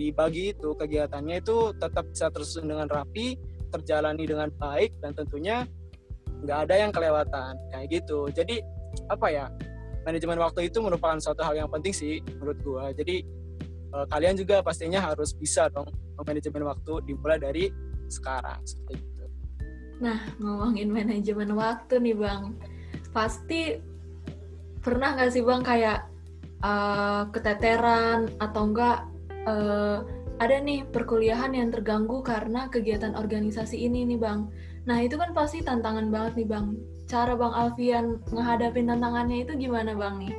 dibagi 0.00 0.56
itu 0.56 0.72
kegiatannya 0.72 1.44
itu 1.44 1.76
tetap 1.76 2.08
bisa 2.08 2.32
tersusun 2.32 2.72
dengan 2.72 2.88
rapi 2.88 3.36
terjalani 3.68 4.24
dengan 4.24 4.48
baik 4.56 4.96
dan 5.04 5.12
tentunya 5.12 5.68
nggak 6.40 6.58
ada 6.64 6.74
yang 6.80 6.90
kelewatan. 6.90 7.52
Kayak 7.68 7.86
gitu. 8.00 8.32
Jadi 8.32 8.64
apa 9.12 9.28
ya 9.28 9.46
manajemen 10.08 10.40
waktu 10.40 10.72
itu 10.72 10.80
merupakan 10.80 11.20
suatu 11.20 11.44
hal 11.44 11.52
yang 11.60 11.68
penting 11.68 11.92
sih 11.92 12.24
menurut 12.40 12.58
gua. 12.64 12.84
Jadi 12.96 13.20
uh, 13.92 14.08
kalian 14.08 14.40
juga 14.40 14.64
pastinya 14.64 15.04
harus 15.04 15.36
bisa 15.36 15.68
dong 15.68 15.86
manajemen 16.24 16.64
waktu 16.64 16.92
dimulai 17.04 17.36
dari 17.36 17.64
sekarang. 18.08 18.64
Seperti 18.64 19.04
itu. 19.04 19.24
Nah 20.00 20.18
ngomongin 20.40 20.88
manajemen 20.88 21.52
waktu 21.52 22.00
nih 22.00 22.16
bang. 22.16 22.56
Pasti 23.12 23.76
pernah 24.80 25.12
nggak 25.12 25.28
sih 25.28 25.44
bang 25.44 25.60
kayak 25.60 25.98
uh, 26.64 27.28
keteteran 27.28 28.32
atau 28.40 28.64
enggak 28.64 29.09
uh, 29.46 30.04
ada 30.40 30.56
nih 30.56 30.88
perkuliahan 30.88 31.52
yang 31.52 31.68
terganggu 31.68 32.24
karena 32.24 32.66
kegiatan 32.72 33.12
organisasi 33.12 33.76
ini 33.76 34.08
nih 34.08 34.18
bang 34.20 34.48
Nah 34.88 35.04
itu 35.04 35.20
kan 35.20 35.36
pasti 35.36 35.60
tantangan 35.60 36.08
banget 36.08 36.40
nih 36.40 36.48
Bang. 36.48 36.66
Cara 37.10 37.36
Bang 37.36 37.52
Alfian 37.52 38.22
menghadapi 38.32 38.80
tantangannya 38.86 39.44
itu 39.44 39.52
gimana 39.58 39.92
Bang 39.92 40.24
nih? 40.24 40.32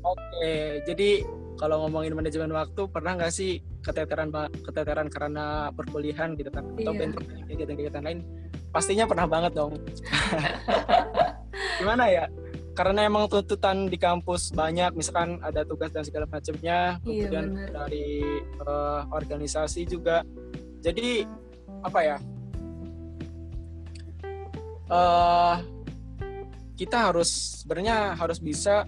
Oke, 0.00 0.80
jadi 0.88 1.20
kalau 1.60 1.84
ngomongin 1.84 2.16
manajemen 2.16 2.56
waktu, 2.56 2.88
pernah 2.88 3.20
nggak 3.20 3.34
sih 3.34 3.60
keteteran 3.84 4.32
keteteran 4.64 5.12
karena 5.12 5.68
perkuliahan 5.76 6.32
gitu 6.40 6.48
kan? 6.48 6.64
Atau 6.80 6.96
iya. 6.96 7.12
kegiatan-kegiatan 7.52 8.02
lain? 8.02 8.24
Pastinya 8.72 9.04
pernah 9.04 9.28
banget 9.28 9.52
dong. 9.52 9.76
gimana 11.78 12.08
ya? 12.08 12.24
Karena 12.80 13.04
emang 13.04 13.28
tuntutan 13.28 13.92
di 13.92 14.00
kampus 14.00 14.56
banyak, 14.56 14.96
misalkan 14.96 15.36
ada 15.44 15.68
tugas 15.68 15.92
dan 15.92 16.00
segala 16.00 16.24
macamnya, 16.24 16.96
iya, 17.04 17.28
kemudian 17.28 17.52
bener. 17.52 17.68
dari 17.76 18.24
uh, 18.64 19.04
organisasi 19.12 19.84
juga. 19.84 20.24
Jadi 20.80 21.28
apa 21.84 22.00
ya 22.00 22.16
uh, 24.88 25.56
kita 26.76 27.12
harus 27.12 27.60
sebenarnya 27.60 28.16
harus 28.16 28.40
bisa 28.40 28.84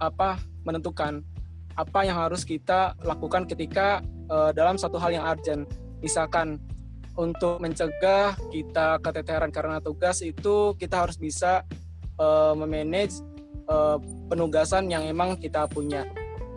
apa 0.00 0.40
menentukan 0.64 1.20
apa 1.76 2.00
yang 2.06 2.16
harus 2.16 2.48
kita 2.48 2.96
lakukan 3.02 3.44
ketika 3.44 4.00
uh, 4.32 4.56
dalam 4.56 4.80
satu 4.80 4.96
hal 4.96 5.12
yang 5.12 5.24
urgent 5.24 5.68
misalkan 6.00 6.60
untuk 7.14 7.62
mencegah 7.62 8.34
kita 8.50 8.98
keteteran 9.04 9.52
karena 9.54 9.78
tugas 9.78 10.24
itu 10.24 10.74
kita 10.74 11.06
harus 11.06 11.14
bisa 11.14 11.62
uh, 12.18 12.52
memanage 12.56 13.20
uh, 13.68 13.96
penugasan 14.28 14.90
yang 14.90 15.04
emang 15.06 15.36
kita 15.38 15.66
punya 15.70 16.06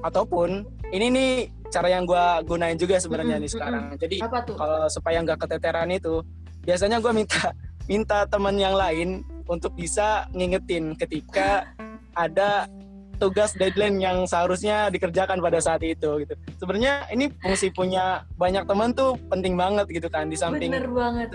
ataupun 0.05 0.65
ini 0.93 1.07
nih 1.11 1.31
cara 1.67 1.91
yang 1.91 2.07
gue 2.07 2.25
gunain 2.47 2.79
juga 2.79 2.95
sebenarnya 2.97 3.37
mm 3.37 3.43
-hmm. 3.43 3.49
nih 3.49 3.51
sekarang. 3.51 3.83
Jadi 3.99 4.15
kalau 4.55 4.87
supaya 4.87 5.17
nggak 5.23 5.39
keteteran 5.43 5.89
itu, 5.91 6.23
biasanya 6.63 7.03
gue 7.03 7.11
minta 7.11 7.51
minta 7.91 8.23
teman 8.27 8.55
yang 8.55 8.75
lain 8.75 9.23
untuk 9.47 9.75
bisa 9.75 10.27
ngingetin 10.35 10.95
ketika 10.95 11.71
ada 12.15 12.67
tugas 13.17 13.57
deadline 13.57 13.97
yang 13.97 14.29
seharusnya 14.29 14.93
dikerjakan 14.93 15.41
pada 15.41 15.57
saat 15.57 15.81
itu 15.81 16.21
gitu. 16.21 16.33
Sebenarnya 16.61 17.09
ini 17.09 17.33
fungsi 17.41 17.73
punya 17.73 18.23
banyak 18.37 18.63
teman 18.69 18.93
tuh 18.93 19.17
penting 19.27 19.57
banget 19.57 19.89
gitu 19.89 20.07
kan 20.07 20.29
di 20.29 20.37
samping 20.37 20.69
Bener 20.69 20.87
banget. 20.87 21.29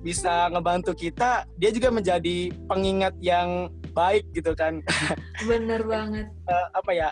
Bisa 0.00 0.48
ngebantu 0.48 0.96
kita, 0.96 1.44
dia 1.60 1.70
juga 1.70 1.92
menjadi 1.92 2.52
pengingat 2.66 3.14
yang 3.20 3.68
baik 3.92 4.24
gitu 4.32 4.56
kan. 4.56 4.80
Bener 5.50 5.84
banget. 5.84 6.26
uh, 6.48 6.68
apa 6.72 6.92
ya? 6.92 7.10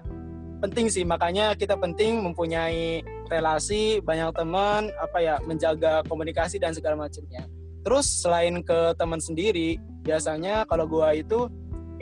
penting 0.59 0.90
sih 0.90 1.07
makanya 1.07 1.54
kita 1.54 1.78
penting 1.78 2.18
mempunyai 2.18 3.02
relasi 3.30 4.02
banyak 4.02 4.35
teman 4.35 4.90
apa 4.99 5.18
ya 5.23 5.35
menjaga 5.47 6.02
komunikasi 6.11 6.59
dan 6.59 6.75
segala 6.75 7.07
macamnya 7.07 7.47
terus 7.87 8.11
selain 8.11 8.59
ke 8.66 8.92
teman 8.99 9.23
sendiri 9.23 9.78
biasanya 10.02 10.66
kalau 10.66 10.90
gua 10.90 11.14
itu 11.14 11.47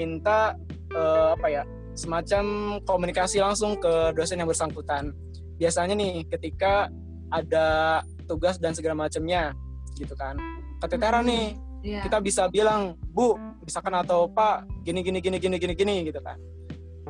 minta 0.00 0.56
uh, 0.96 1.36
apa 1.36 1.46
ya 1.52 1.62
semacam 1.96 2.76
komunikasi 2.84 3.40
langsung 3.40 3.76
ke 3.76 4.16
dosen 4.16 4.40
yang 4.40 4.48
bersangkutan 4.48 5.12
biasanya 5.60 5.92
nih 5.92 6.24
ketika 6.28 6.88
ada 7.32 8.00
tugas 8.24 8.56
dan 8.56 8.72
segala 8.72 9.08
macamnya 9.08 9.52
gitu 10.00 10.16
kan 10.16 10.36
keteteran 10.82 11.24
hmm, 11.24 11.30
nih 11.30 11.46
yeah. 11.84 12.02
kita 12.04 12.18
bisa 12.20 12.48
bilang 12.52 12.94
bu 13.12 13.38
misalkan 13.64 13.94
atau 13.96 14.28
pak 14.28 14.66
gini 14.84 15.00
gini 15.00 15.18
gini 15.22 15.36
gini 15.40 15.56
gini 15.56 15.74
gini 15.74 15.94
gitu 16.08 16.20
kan 16.20 16.36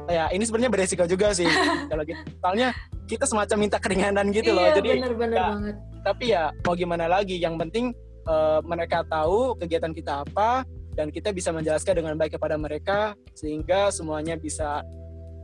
ya 0.07 0.31
ini 0.31 0.43
sebenarnya 0.47 0.71
beresiko 0.71 1.05
juga 1.09 1.35
sih 1.35 1.49
kalau 1.91 2.03
gitu. 2.07 2.21
Soalnya 2.39 2.71
kita 3.07 3.25
semacam 3.27 3.57
minta 3.59 3.79
keringanan 3.79 4.27
gitu 4.35 4.51
loh. 4.55 4.67
Iya, 4.67 4.79
Jadi 4.83 4.89
bener-bener 4.99 5.39
ya, 5.39 5.47
banget. 5.51 5.77
Tapi 6.07 6.25
ya 6.31 6.45
mau 6.67 6.75
gimana 6.75 7.05
lagi? 7.11 7.37
Yang 7.39 7.55
penting 7.67 7.85
uh, 8.27 8.61
mereka 8.63 9.03
tahu 9.07 9.55
kegiatan 9.59 9.93
kita 9.95 10.23
apa 10.27 10.63
dan 10.95 11.13
kita 11.13 11.31
bisa 11.31 11.53
menjelaskan 11.55 11.95
dengan 12.03 12.15
baik 12.19 12.39
kepada 12.39 12.57
mereka 12.59 13.15
sehingga 13.37 13.93
semuanya 13.93 14.35
bisa 14.39 14.83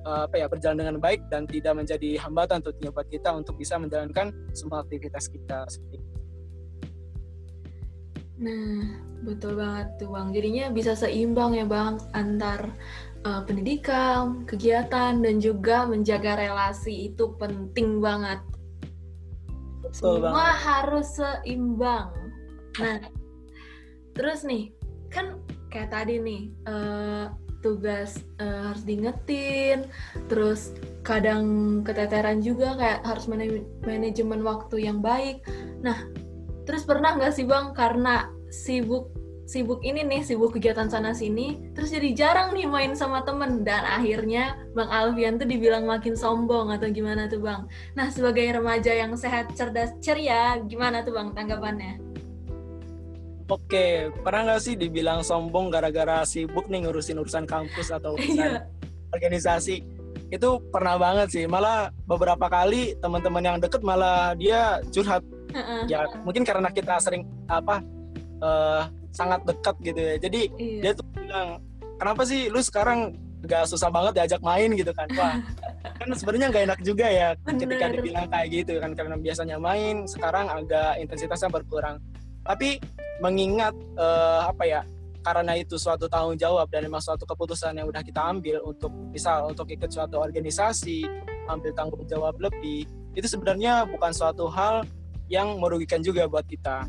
uh, 0.07 0.27
apa 0.27 0.37
ya 0.39 0.47
berjalan 0.51 0.79
dengan 0.79 0.97
baik 0.99 1.23
dan 1.31 1.47
tidak 1.47 1.75
menjadi 1.79 2.19
hambatan 2.23 2.59
tentunya 2.63 2.91
buat 2.91 3.07
kita 3.11 3.31
untuk 3.35 3.55
bisa 3.59 3.79
menjalankan 3.79 4.35
semua 4.55 4.83
aktivitas 4.83 5.31
kita 5.31 5.67
seperti. 5.71 6.02
Nah, 8.43 8.99
betul 9.23 9.55
banget 9.55 9.89
tuh 10.03 10.11
Bang. 10.11 10.35
Jadinya 10.35 10.75
bisa 10.75 10.99
seimbang 10.99 11.55
ya 11.55 11.63
Bang 11.63 12.03
antar 12.11 12.75
uh, 13.23 13.47
pendidikan, 13.47 14.43
kegiatan, 14.45 15.23
dan 15.23 15.39
juga 15.39 15.87
menjaga 15.87 16.35
relasi 16.35 17.15
itu 17.15 17.39
penting 17.39 18.03
banget. 18.03 18.43
Betul 19.87 20.19
Semua 20.19 20.51
banget. 20.51 20.59
harus 20.67 21.09
seimbang. 21.15 22.11
Nah, 22.83 22.99
terus 24.19 24.43
nih, 24.43 24.75
kan 25.13 25.39
kayak 25.71 25.95
tadi 25.95 26.19
nih, 26.19 26.43
uh, 26.67 27.31
tugas 27.63 28.19
uh, 28.43 28.75
harus 28.75 28.83
diingetin, 28.83 29.87
terus 30.27 30.75
kadang 31.07 31.79
keteteran 31.87 32.43
juga 32.43 32.75
kayak 32.75 33.07
harus 33.07 33.31
manajemen 33.87 34.43
waktu 34.43 34.83
yang 34.83 34.99
baik. 34.99 35.47
Nah, 35.79 36.11
terus 36.65 36.87
pernah 36.87 37.15
nggak 37.19 37.33
sih 37.35 37.47
bang 37.47 37.75
karena 37.75 38.31
sibuk 38.53 39.11
sibuk 39.53 39.85
ini 39.85 40.01
nih, 40.07 40.25
sibuk 40.25 40.57
kegiatan 40.57 40.89
sana 40.89 41.13
sini, 41.13 41.61
terus 41.77 41.93
jadi 41.93 42.15
jarang 42.17 42.57
nih 42.57 42.65
main 42.65 42.97
sama 42.97 43.21
temen 43.21 43.67
dan 43.67 43.85
akhirnya 43.85 44.57
Bang 44.73 44.89
Alfian 44.89 45.37
tuh 45.37 45.45
dibilang 45.45 45.85
makin 45.85 46.17
sombong 46.17 46.73
atau 46.73 46.89
gimana 46.89 47.29
tuh 47.29 47.43
Bang? 47.43 47.69
Nah 47.93 48.09
sebagai 48.09 48.49
remaja 48.49 48.97
yang 48.97 49.13
sehat, 49.13 49.53
cerdas, 49.53 49.93
ceria, 50.01 50.57
gimana 50.65 51.05
tuh 51.05 51.13
Bang 51.13 51.37
tanggapannya? 51.37 52.01
Oke, 53.53 54.09
pernah 54.25 54.55
nggak 54.55 54.63
sih 54.65 54.75
dibilang 54.79 55.21
sombong 55.21 55.69
gara-gara 55.69 56.25
sibuk 56.25 56.73
nih 56.73 56.89
ngurusin 56.89 57.21
urusan 57.21 57.45
kampus 57.45 57.93
atau 57.93 58.17
urusan 58.17 58.65
organisasi? 59.13 59.85
Itu 60.33 60.65
pernah 60.73 60.97
banget 60.97 61.29
sih. 61.29 61.45
Malah 61.45 61.93
beberapa 62.09 62.49
kali 62.49 62.97
teman-teman 63.05 63.45
yang 63.45 63.59
deket 63.61 63.85
malah 63.85 64.33
dia 64.33 64.81
curhat. 64.89 65.21
Uh. 65.55 65.85
Ya 65.87 66.09
mungkin 66.27 66.43
karena 66.43 66.69
kita 66.73 66.99
sering 66.99 67.29
apa 67.47 67.85
uh, 68.43 68.89
sangat 69.13 69.45
dekat 69.45 69.77
gitu 69.85 70.01
ya 70.01 70.17
jadi 70.19 70.41
iya. 70.57 70.81
dia 70.81 70.93
tuh 70.97 71.07
bilang 71.13 71.61
kenapa 72.01 72.25
sih 72.25 72.49
lu 72.49 72.59
sekarang 72.65 73.13
gak 73.43 73.67
susah 73.67 73.91
banget 73.91 74.23
diajak 74.23 74.41
main 74.41 74.71
gitu 74.73 74.91
kan 74.95 75.07
wah 75.19 75.37
kan 75.99 76.09
sebenarnya 76.15 76.49
gak 76.51 76.65
enak 76.73 76.81
juga 76.81 77.07
ya 77.07 77.29
Bener. 77.43 77.61
ketika 77.67 77.85
dibilang 77.93 78.27
kayak 78.31 78.49
gitu 78.51 78.73
kan 78.79 78.91
karena 78.97 79.15
biasanya 79.19 79.57
main 79.59 80.07
sekarang 80.07 80.47
agak 80.49 80.99
intensitasnya 81.03 81.51
berkurang 81.51 81.99
tapi 82.43 82.79
mengingat 83.23 83.75
uh, 83.99 84.51
apa 84.51 84.65
ya 84.67 84.81
karena 85.23 85.55
itu 85.55 85.79
suatu 85.79 86.11
tanggung 86.11 86.35
jawab 86.35 86.67
dan 86.67 86.83
memang 86.83 86.99
suatu 86.99 87.23
keputusan 87.23 87.79
yang 87.79 87.87
udah 87.87 88.03
kita 88.03 88.19
ambil 88.19 88.59
untuk 88.67 88.91
misal 89.15 89.55
untuk 89.55 89.71
ikut 89.71 89.87
suatu 89.87 90.19
organisasi 90.19 91.07
ambil 91.47 91.71
tanggung 91.79 92.03
jawab 92.11 92.35
lebih 92.43 92.87
itu 93.15 93.27
sebenarnya 93.31 93.87
bukan 93.87 94.11
suatu 94.11 94.51
hal 94.51 94.83
yang 95.33 95.57
merugikan 95.57 96.05
juga 96.05 96.29
buat 96.29 96.45
kita. 96.45 96.85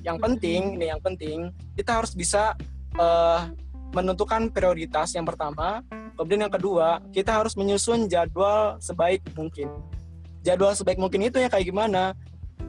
Yang 0.00 0.16
penting 0.24 0.80
ini 0.80 0.88
yang 0.88 1.02
penting 1.04 1.52
kita 1.76 2.00
harus 2.00 2.16
bisa 2.16 2.56
uh, 2.96 3.52
menentukan 3.92 4.48
prioritas 4.48 5.12
yang 5.12 5.28
pertama. 5.28 5.84
Kemudian 6.16 6.48
yang 6.48 6.54
kedua 6.56 7.04
kita 7.12 7.36
harus 7.36 7.52
menyusun 7.52 8.08
jadwal 8.08 8.80
sebaik 8.80 9.20
mungkin. 9.36 9.68
Jadwal 10.40 10.72
sebaik 10.72 10.96
mungkin 10.96 11.28
itu 11.28 11.36
ya 11.36 11.52
kayak 11.52 11.68
gimana? 11.68 12.16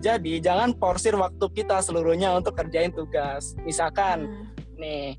Jadi 0.04 0.44
jangan 0.44 0.76
porsir 0.76 1.16
waktu 1.16 1.46
kita 1.56 1.80
seluruhnya 1.80 2.36
untuk 2.36 2.60
kerjain 2.60 2.92
tugas. 2.92 3.56
Misalkan 3.64 4.28
hmm. 4.28 4.76
nih 4.76 5.16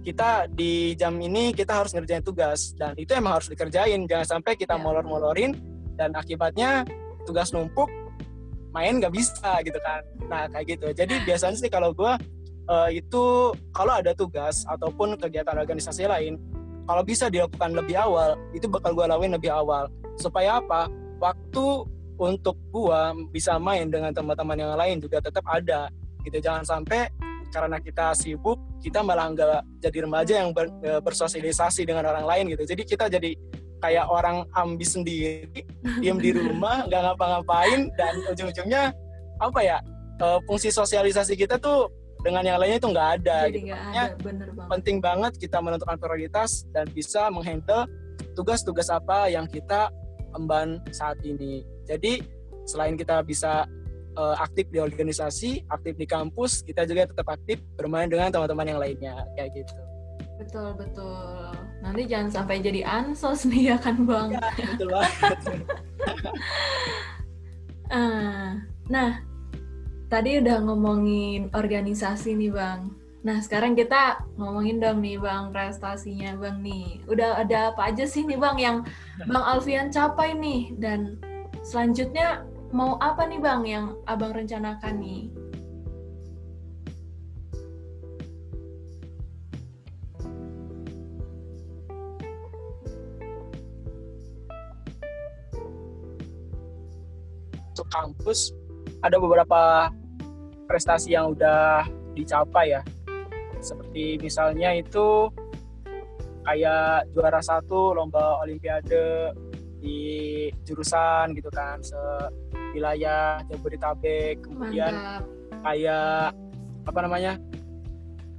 kita 0.00 0.46
di 0.48 0.94
jam 0.94 1.18
ini 1.18 1.50
kita 1.50 1.82
harus 1.82 1.92
ngerjain 1.92 2.22
tugas 2.22 2.72
dan 2.78 2.96
itu 2.96 3.12
emang 3.12 3.42
harus 3.42 3.52
dikerjain. 3.52 4.08
Jangan 4.08 4.40
sampai 4.40 4.56
kita 4.56 4.78
ya. 4.78 4.82
molor-molorin 4.82 5.52
dan 5.98 6.14
akibatnya 6.16 6.88
tugas 7.26 7.50
numpuk 7.50 7.90
main 8.76 9.00
nggak 9.00 9.14
bisa 9.16 9.64
gitu 9.64 9.80
kan. 9.80 10.04
Nah 10.28 10.44
kayak 10.52 10.76
gitu. 10.76 10.92
Jadi 10.92 11.24
biasanya 11.24 11.56
sih 11.56 11.72
kalau 11.72 11.96
gue 11.96 12.12
uh, 12.68 12.88
itu 12.92 13.56
kalau 13.72 13.96
ada 13.96 14.12
tugas 14.12 14.68
ataupun 14.68 15.16
kegiatan 15.16 15.56
organisasi 15.56 16.04
lain 16.04 16.36
kalau 16.84 17.00
bisa 17.02 17.32
dilakukan 17.32 17.72
lebih 17.72 17.96
awal 17.96 18.36
itu 18.52 18.68
bakal 18.68 18.92
gue 18.92 19.08
lakuin 19.08 19.32
lebih 19.32 19.48
awal. 19.48 19.88
Supaya 20.20 20.60
apa? 20.60 20.92
Waktu 21.16 21.96
untuk 22.16 22.56
gua 22.72 23.12
bisa 23.28 23.60
main 23.60 23.92
dengan 23.92 24.12
teman-teman 24.12 24.56
yang 24.56 24.72
lain 24.76 24.96
juga 25.00 25.20
tetap 25.20 25.44
ada 25.48 25.92
gitu. 26.24 26.40
Jangan 26.40 26.64
sampai 26.64 27.08
karena 27.52 27.78
kita 27.78 28.12
sibuk 28.16 28.58
kita 28.82 29.00
malah 29.00 29.30
nggak 29.32 29.80
jadi 29.80 29.98
remaja 30.04 30.34
yang 30.44 30.50
ber, 30.52 30.68
e, 30.82 30.98
bersosialisasi 31.00 31.86
dengan 31.86 32.04
orang 32.08 32.26
lain 32.26 32.44
gitu. 32.56 32.64
Jadi 32.66 32.82
kita 32.84 33.06
jadi 33.06 33.32
kayak 33.80 34.06
orang 34.08 34.48
ambis 34.56 34.96
sendiri 34.96 35.64
diem 36.02 36.18
di 36.18 36.30
rumah 36.32 36.86
nggak 36.88 37.02
ngapa-ngapain 37.12 37.92
dan 37.94 38.14
ujung-ujungnya 38.32 38.92
apa 39.36 39.60
ya 39.60 39.78
e, 40.16 40.26
fungsi 40.48 40.72
sosialisasi 40.72 41.36
kita 41.36 41.60
tuh 41.60 41.92
dengan 42.24 42.42
yang 42.42 42.58
lainnya 42.58 42.80
itu 42.80 42.88
nggak 42.90 43.08
ada 43.22 43.38
jadi 43.46 43.58
gitu. 43.60 43.68
Gak 43.70 43.84
ada, 43.92 44.04
bener 44.18 44.48
banget. 44.50 44.70
penting 44.72 44.96
banget 44.98 45.32
kita 45.36 45.58
menentukan 45.60 45.96
prioritas 46.00 46.64
dan 46.72 46.88
bisa 46.90 47.28
menghandle 47.28 47.86
tugas-tugas 48.32 48.88
apa 48.88 49.28
yang 49.28 49.44
kita 49.44 49.92
emban 50.32 50.80
saat 50.90 51.20
ini 51.22 51.62
jadi 51.86 52.24
selain 52.66 52.98
kita 52.98 53.22
bisa 53.22 53.64
uh, 54.18 54.36
aktif 54.42 54.66
di 54.72 54.82
organisasi, 54.82 55.64
aktif 55.70 55.94
di 55.94 56.06
kampus, 56.08 56.64
kita 56.66 56.82
juga 56.88 57.06
tetap 57.06 57.28
aktif 57.30 57.62
bermain 57.78 58.10
dengan 58.10 58.32
teman-teman 58.32 58.66
yang 58.66 58.80
lainnya 58.80 59.14
kayak 59.38 59.62
gitu. 59.62 59.76
Betul 60.40 60.74
betul. 60.76 61.52
Nanti 61.86 62.02
jangan 62.10 62.30
sampai 62.34 62.58
jadi 62.58 62.82
ansos 62.82 63.46
nih 63.46 63.62
ya 63.70 63.76
kan 63.78 64.02
bang. 64.02 64.34
Ya, 64.34 64.66
betul 64.74 64.88
banget. 64.90 65.38
uh, 67.94 68.48
nah, 68.94 69.22
tadi 70.10 70.42
udah 70.42 70.66
ngomongin 70.66 71.54
organisasi 71.54 72.34
nih 72.34 72.50
bang. 72.50 72.90
Nah 73.22 73.38
sekarang 73.42 73.78
kita 73.78 74.22
ngomongin 74.34 74.82
dong 74.82 75.02
nih 75.02 75.22
bang 75.22 75.54
prestasinya 75.54 76.34
bang 76.34 76.58
nih. 76.58 77.06
Udah 77.06 77.38
ada 77.38 77.70
apa 77.70 77.94
aja 77.94 78.02
sih 78.02 78.26
nih 78.26 78.38
bang 78.38 78.56
yang 78.58 78.76
bang 79.22 79.44
Alfian 79.46 79.94
capai 79.94 80.34
nih 80.34 80.74
dan 80.82 81.22
selanjutnya 81.62 82.46
mau 82.74 82.98
apa 82.98 83.26
nih 83.26 83.40
Bang 83.42 83.62
yang 83.66 83.94
Abang 84.06 84.34
rencanakan 84.34 84.98
nih? 84.98 85.30
Kampus 98.02 98.52
ada 99.00 99.16
beberapa 99.16 99.92
prestasi 100.68 101.14
yang 101.14 101.32
udah 101.32 101.86
dicapai 102.12 102.76
ya. 102.76 102.82
Seperti 103.60 104.20
misalnya 104.20 104.76
itu 104.76 105.32
kayak 106.46 107.10
juara 107.10 107.42
satu 107.42 107.96
lomba 107.96 108.38
olimpiade 108.42 109.34
di 109.82 109.98
jurusan 110.62 111.34
gitu 111.34 111.50
kan 111.50 111.82
se 111.82 111.98
wilayah 112.72 113.42
Jabodetabek 113.50 114.40
kemudian 114.46 114.94
Mantap. 114.94 115.62
kayak 115.66 116.32
apa 116.86 116.98
namanya 117.02 117.32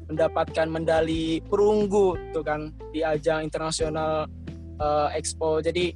mendapatkan 0.08 0.68
medali 0.72 1.44
perunggu 1.44 2.16
tuh 2.32 2.44
kan 2.44 2.72
di 2.96 3.04
ajang 3.04 3.44
internasional 3.44 4.26
uh, 4.80 5.12
expo 5.12 5.60
jadi 5.60 5.92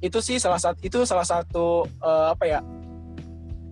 itu 0.00 0.18
sih 0.20 0.40
salah 0.40 0.60
satu 0.60 0.80
itu 0.80 1.04
salah 1.04 1.24
satu 1.24 1.84
uh, 2.00 2.32
apa 2.32 2.44
ya 2.48 2.60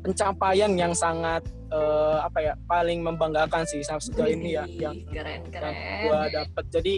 pencapaian 0.03 0.71
yang 0.75 0.93
sangat 0.93 1.47
uh, 1.71 2.27
apa 2.27 2.39
ya 2.43 2.53
paling 2.67 3.01
membanggakan 3.07 3.63
sih 3.65 3.81
sampai 3.87 4.03
sejauh 4.03 4.31
ini 4.31 4.59
ya 4.59 4.65
yang 4.69 4.99
keren, 5.09 5.47
keren. 5.49 5.73
yang 5.73 5.97
gua 6.11 6.21
dapat 6.29 6.65
jadi 6.69 6.95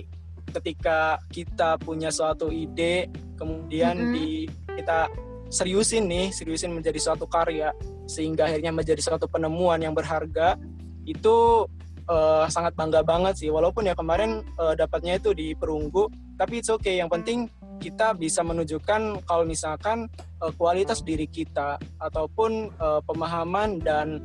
ketika 0.56 1.20
kita 1.28 1.76
punya 1.80 2.08
suatu 2.08 2.48
ide 2.48 3.12
kemudian 3.36 3.96
mm 3.96 4.04
-hmm. 4.08 4.14
di 4.16 4.28
kita 4.74 5.08
seriusin 5.54 6.10
nih, 6.10 6.34
seriusin 6.34 6.74
menjadi 6.74 6.98
suatu 6.98 7.30
karya 7.30 7.70
sehingga 8.10 8.50
akhirnya 8.50 8.74
menjadi 8.74 8.98
suatu 8.98 9.30
penemuan 9.30 9.78
yang 9.78 9.94
berharga 9.94 10.58
itu 11.06 11.68
uh, 12.10 12.44
sangat 12.50 12.74
bangga 12.74 13.06
banget 13.06 13.38
sih. 13.38 13.48
Walaupun 13.54 13.86
ya 13.86 13.94
kemarin 13.94 14.42
uh, 14.58 14.74
dapatnya 14.74 15.22
itu 15.22 15.30
di 15.30 15.54
perunggu, 15.54 16.10
tapi 16.34 16.58
it's 16.58 16.72
okay. 16.72 16.98
Yang 16.98 17.10
penting 17.14 17.38
kita 17.78 18.18
bisa 18.18 18.42
menunjukkan 18.42 19.22
kalau 19.30 19.46
misalkan 19.46 20.10
uh, 20.44 20.52
kualitas 20.60 21.00
diri 21.00 21.24
kita 21.24 21.80
ataupun 21.96 22.76
uh, 22.76 23.00
pemahaman 23.08 23.80
dan 23.80 24.20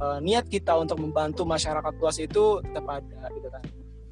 uh, 0.00 0.16
niat 0.24 0.48
kita 0.48 0.72
untuk 0.80 0.96
membantu 0.96 1.44
masyarakat 1.44 1.92
luas 2.00 2.16
itu 2.16 2.64
tetap 2.64 2.88
ada 2.88 3.28
gitu 3.36 3.48
kan. 3.52 3.64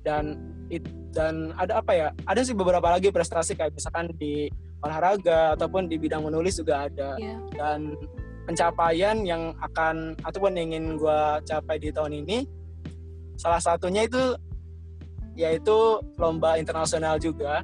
Dan 0.05 0.25
it, 0.69 0.85
dan 1.17 1.57
ada 1.57 1.81
apa 1.81 1.93
ya? 1.97 2.09
Ada 2.29 2.45
sih 2.45 2.55
beberapa 2.55 2.85
lagi 2.93 3.09
prestasi 3.09 3.57
kayak 3.57 3.73
misalkan 3.73 4.13
di 4.21 4.53
olahraga 4.85 5.57
ataupun 5.59 5.91
di 5.91 5.97
bidang 5.99 6.23
menulis 6.23 6.61
juga 6.61 6.87
ada 6.87 7.19
yeah. 7.19 7.41
dan 7.59 7.99
pencapaian 8.47 9.27
yang 9.27 9.53
akan 9.61 10.15
ataupun 10.23 10.55
ingin 10.57 10.97
gue 10.97 11.21
capai 11.45 11.77
di 11.77 11.91
tahun 11.91 12.25
ini 12.25 12.47
salah 13.37 13.61
satunya 13.61 14.07
itu 14.07 14.39
yaitu 15.39 16.03
lomba 16.19 16.57
internasional 16.59 17.21
juga 17.21 17.63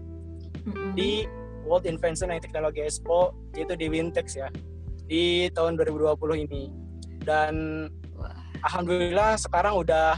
mm-hmm. 0.62 0.92
di 0.94 1.27
World 1.64 1.88
Invention 1.88 2.31
and 2.31 2.40
Technology 2.40 2.85
Expo 2.85 3.33
yaitu 3.57 3.74
di 3.74 3.87
Wintex 3.88 4.38
ya 4.38 4.48
di 5.05 5.53
tahun 5.53 5.77
2020 5.77 6.44
ini 6.48 6.72
dan 7.24 7.87
Wah. 8.16 8.37
alhamdulillah 8.64 9.37
sekarang 9.37 9.77
udah 9.81 10.16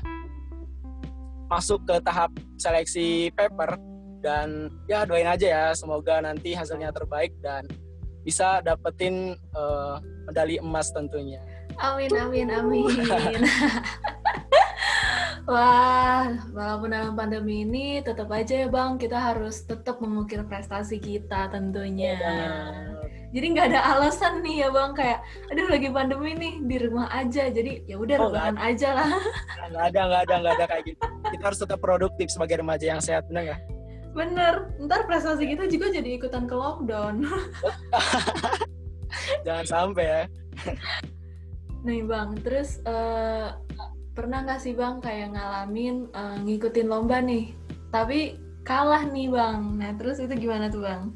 masuk 1.46 1.82
ke 1.86 1.96
tahap 2.02 2.30
seleksi 2.58 3.30
paper 3.34 3.78
dan 4.22 4.70
ya 4.90 5.06
doain 5.06 5.30
aja 5.30 5.46
ya 5.46 5.64
semoga 5.74 6.18
nanti 6.18 6.54
hasilnya 6.54 6.90
terbaik 6.90 7.30
dan 7.38 7.62
bisa 8.26 8.58
dapetin 8.58 9.38
uh, 9.54 10.02
medali 10.26 10.58
emas 10.58 10.90
tentunya. 10.90 11.38
Amin 11.78 12.10
amin 12.18 12.50
amin. 12.50 12.90
Wah, 15.46 16.26
walaupun 16.50 16.90
dalam 16.90 17.14
pandemi 17.14 17.62
ini 17.62 18.02
tetap 18.02 18.26
aja 18.34 18.66
ya 18.66 18.68
Bang, 18.68 18.98
kita 18.98 19.14
harus 19.14 19.62
tetap 19.62 20.02
mengukir 20.02 20.42
prestasi 20.42 20.98
kita 20.98 21.46
tentunya. 21.54 22.18
Ya, 22.18 22.50
jadi 23.30 23.46
nggak 23.54 23.66
ada 23.70 23.80
alasan 23.94 24.42
nih 24.42 24.66
ya 24.66 24.68
Bang 24.74 24.98
kayak, 24.98 25.22
aduh 25.54 25.70
lagi 25.70 25.86
pandemi 25.94 26.34
nih 26.34 26.54
di 26.66 26.76
rumah 26.82 27.06
aja, 27.14 27.46
jadi 27.46 27.78
ya 27.86 27.94
udah 27.94 28.16
oh, 28.18 28.22
rebahan 28.26 28.58
aja 28.58 28.88
lah. 28.90 29.06
Nggak 29.70 29.84
ada, 29.94 30.00
nggak 30.02 30.22
ada, 30.26 30.34
nggak 30.34 30.54
ada 30.58 30.66
kayak 30.66 30.84
gitu. 30.90 31.04
Kita 31.30 31.44
harus 31.46 31.60
tetap 31.62 31.78
produktif 31.78 32.26
sebagai 32.26 32.58
remaja 32.58 32.86
yang 32.90 32.98
sehat, 32.98 33.30
benar 33.30 33.42
nggak? 33.46 33.60
Bener, 34.18 34.54
ntar 34.82 35.06
prestasi 35.06 35.46
kita 35.46 35.70
juga 35.70 35.94
jadi 35.94 36.10
ikutan 36.18 36.50
ke 36.50 36.58
lockdown. 36.58 37.22
Jangan 39.46 39.66
sampai 39.70 40.04
ya. 40.10 40.22
Nih 41.86 42.02
bang, 42.02 42.34
terus 42.42 42.82
uh, 42.82 43.54
pernah 44.16 44.40
nggak 44.48 44.60
sih 44.64 44.72
bang 44.72 44.96
kayak 45.04 45.36
ngalamin 45.36 46.08
uh, 46.16 46.40
ngikutin 46.40 46.88
lomba 46.88 47.20
nih, 47.20 47.52
tapi 47.92 48.40
kalah 48.64 49.04
nih 49.04 49.28
bang. 49.28 49.76
Nah 49.76 49.92
terus 50.00 50.16
itu 50.16 50.32
gimana 50.32 50.72
tuh 50.72 50.80
bang? 50.88 51.12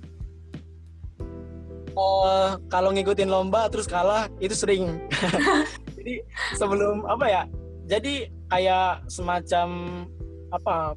Oh, 1.97 2.55
kalau 2.69 2.93
ngikutin 2.93 3.33
lomba 3.33 3.73
terus 3.73 3.89
kalah 3.89 4.29
itu 4.37 4.53
sering. 4.53 5.01
jadi 5.97 6.21
sebelum 6.61 7.09
apa 7.09 7.27
ya? 7.27 7.43
Jadi 7.89 8.29
kayak 8.53 9.09
semacam 9.09 9.67
apa 10.53 10.95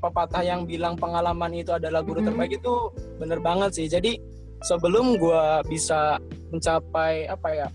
pepatah 0.00 0.42
yang 0.42 0.64
bilang 0.64 0.96
pengalaman 0.96 1.54
itu 1.54 1.70
adalah 1.76 2.02
guru 2.02 2.18
mm 2.18 2.26
-hmm. 2.26 2.28
terbaik 2.34 2.52
itu 2.56 2.74
bener 3.20 3.38
banget 3.44 3.70
sih. 3.76 3.86
Jadi 3.86 4.16
sebelum 4.64 5.20
gue 5.20 5.44
bisa 5.68 6.16
mencapai 6.48 7.28
apa 7.28 7.48
ya 7.52 7.68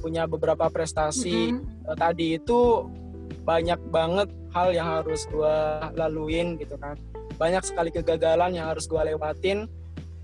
punya 0.00 0.24
beberapa 0.24 0.66
prestasi 0.72 1.52
mm 1.52 1.56
-hmm. 1.60 1.96
tadi 2.00 2.40
itu 2.40 2.88
banyak 3.44 3.80
banget 3.92 4.28
hal 4.50 4.74
yang 4.74 4.88
harus 5.00 5.28
gue 5.30 5.56
laluin 5.94 6.58
gitu 6.58 6.74
kan. 6.80 6.98
Banyak 7.38 7.62
sekali 7.64 7.88
kegagalan 7.94 8.52
yang 8.56 8.68
harus 8.68 8.84
gue 8.90 9.00
lewatin 9.00 9.64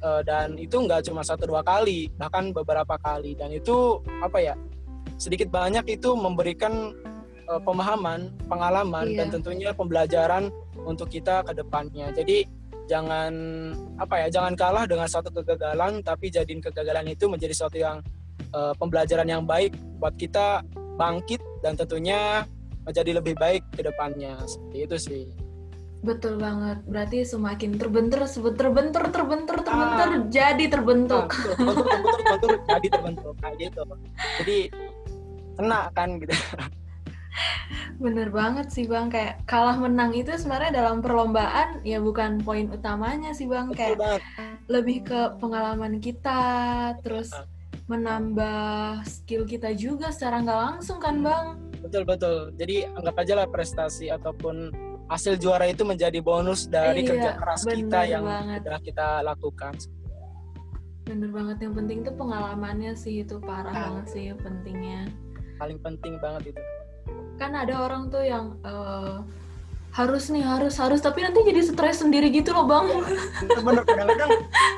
uh, 0.05 0.21
dan 0.27 0.59
itu 0.61 0.77
nggak 0.77 1.07
cuma 1.09 1.25
satu 1.25 1.49
dua 1.49 1.63
kali 1.65 2.13
bahkan 2.21 2.53
beberapa 2.53 2.99
kali 3.01 3.39
dan 3.39 3.55
itu 3.55 4.03
apa 4.21 4.39
ya 4.43 4.55
sedikit 5.17 5.49
banyak 5.49 5.97
itu 5.97 6.13
memberikan 6.13 6.93
uh, 7.49 7.61
pemahaman, 7.63 8.29
pengalaman 8.51 9.07
iya. 9.13 9.25
dan 9.25 9.27
tentunya 9.33 9.71
pembelajaran 9.73 10.53
untuk 10.85 11.09
kita 11.09 11.41
ke 11.47 11.57
depannya. 11.57 12.13
Jadi 12.13 12.45
jangan 12.87 13.33
apa 13.97 14.23
ya, 14.23 14.29
jangan 14.29 14.53
kalah 14.55 14.85
dengan 14.85 15.09
satu 15.09 15.33
kegagalan 15.33 16.05
tapi 16.05 16.29
jadiin 16.29 16.61
kegagalan 16.61 17.09
itu 17.09 17.27
menjadi 17.27 17.55
suatu 17.57 17.81
yang 17.81 18.05
uh, 18.55 18.73
pembelajaran 18.77 19.29
yang 19.29 19.45
baik 19.45 19.75
buat 20.01 20.15
kita 20.17 20.63
bangkit 20.97 21.41
dan 21.61 21.77
tentunya 21.77 22.45
menjadi 22.87 23.19
lebih 23.19 23.35
baik 23.37 23.63
ke 23.75 23.83
depannya. 23.83 24.39
Seperti 24.47 24.77
itu 24.87 24.97
sih. 24.97 25.25
Betul 26.07 26.39
banget. 26.39 26.87
Berarti 26.87 27.27
semakin 27.27 27.81
terbentur, 27.81 28.23
terbentur, 28.31 29.11
terbentur, 29.11 29.59
terbentur, 29.67 30.09
ah. 30.15 30.23
jadi 30.31 30.65
terbentuk. 30.71 31.27
Nah, 31.27 31.43
terbentur, 31.43 31.83
terbentur, 31.83 32.19
terbentur, 32.23 32.53
jadi 32.71 32.87
terbentuk. 32.93 33.35
Kayak 33.43 33.57
gitu. 33.59 33.83
Jadi 34.39 34.59
kena 35.57 35.81
kan 35.97 36.09
gitu. 36.21 36.35
Bener 37.97 38.29
banget 38.33 38.73
sih 38.73 38.87
bang, 38.89 39.09
kayak 39.13 39.45
kalah 39.45 39.77
menang 39.77 40.13
itu 40.17 40.33
sebenarnya 40.37 40.85
dalam 40.85 41.05
perlombaan 41.05 41.85
ya 41.85 42.01
bukan 42.01 42.41
poin 42.41 42.69
utamanya 42.73 43.33
sih 43.37 43.45
bang, 43.49 43.73
kayak 43.73 44.21
lebih 44.69 45.05
ke 45.05 45.37
pengalaman 45.41 46.01
kita, 46.01 46.93
terus 47.05 47.33
menambah 47.87 49.07
skill 49.07 49.47
kita 49.47 49.71
juga 49.79 50.11
secara 50.11 50.43
nggak 50.43 50.61
langsung 50.71 50.99
kan 50.99 51.23
bang? 51.23 51.47
Betul 51.79 52.03
betul. 52.03 52.51
Jadi 52.59 52.83
anggap 52.83 53.17
aja 53.23 53.33
lah 53.39 53.47
prestasi 53.47 54.11
ataupun 54.11 54.75
hasil 55.07 55.39
juara 55.39 55.71
itu 55.71 55.87
menjadi 55.87 56.19
bonus 56.19 56.67
dari 56.67 57.07
iya, 57.07 57.11
kerja 57.15 57.31
keras 57.39 57.63
kita 57.63 58.01
yang 58.11 58.27
banget. 58.27 58.67
sudah 58.67 58.81
kita 58.83 59.09
lakukan. 59.23 59.73
Bener 61.07 61.31
banget. 61.31 61.57
Yang 61.63 61.75
penting 61.79 61.99
tuh 62.03 62.15
pengalamannya 62.19 62.93
sih 62.99 63.23
itu 63.23 63.39
parah 63.39 63.71
nah. 63.71 63.83
banget 63.91 64.07
sih 64.11 64.25
pentingnya. 64.35 65.07
Paling 65.63 65.79
penting 65.79 66.19
banget 66.19 66.51
itu. 66.55 66.63
Kan 67.39 67.55
ada 67.55 67.87
orang 67.87 68.11
tuh 68.11 68.27
yang 68.27 68.59
uh, 68.67 69.23
harus 69.97 70.29
nih 70.29 70.45
harus 70.45 70.77
harus. 70.77 71.01
Tapi 71.01 71.25
nanti 71.25 71.41
jadi 71.41 71.65
stres 71.65 72.05
sendiri 72.05 72.29
gitu 72.29 72.53
loh 72.53 72.69
bang. 72.69 72.85
Bener 73.65 73.83
kadang-kadang 73.89 74.31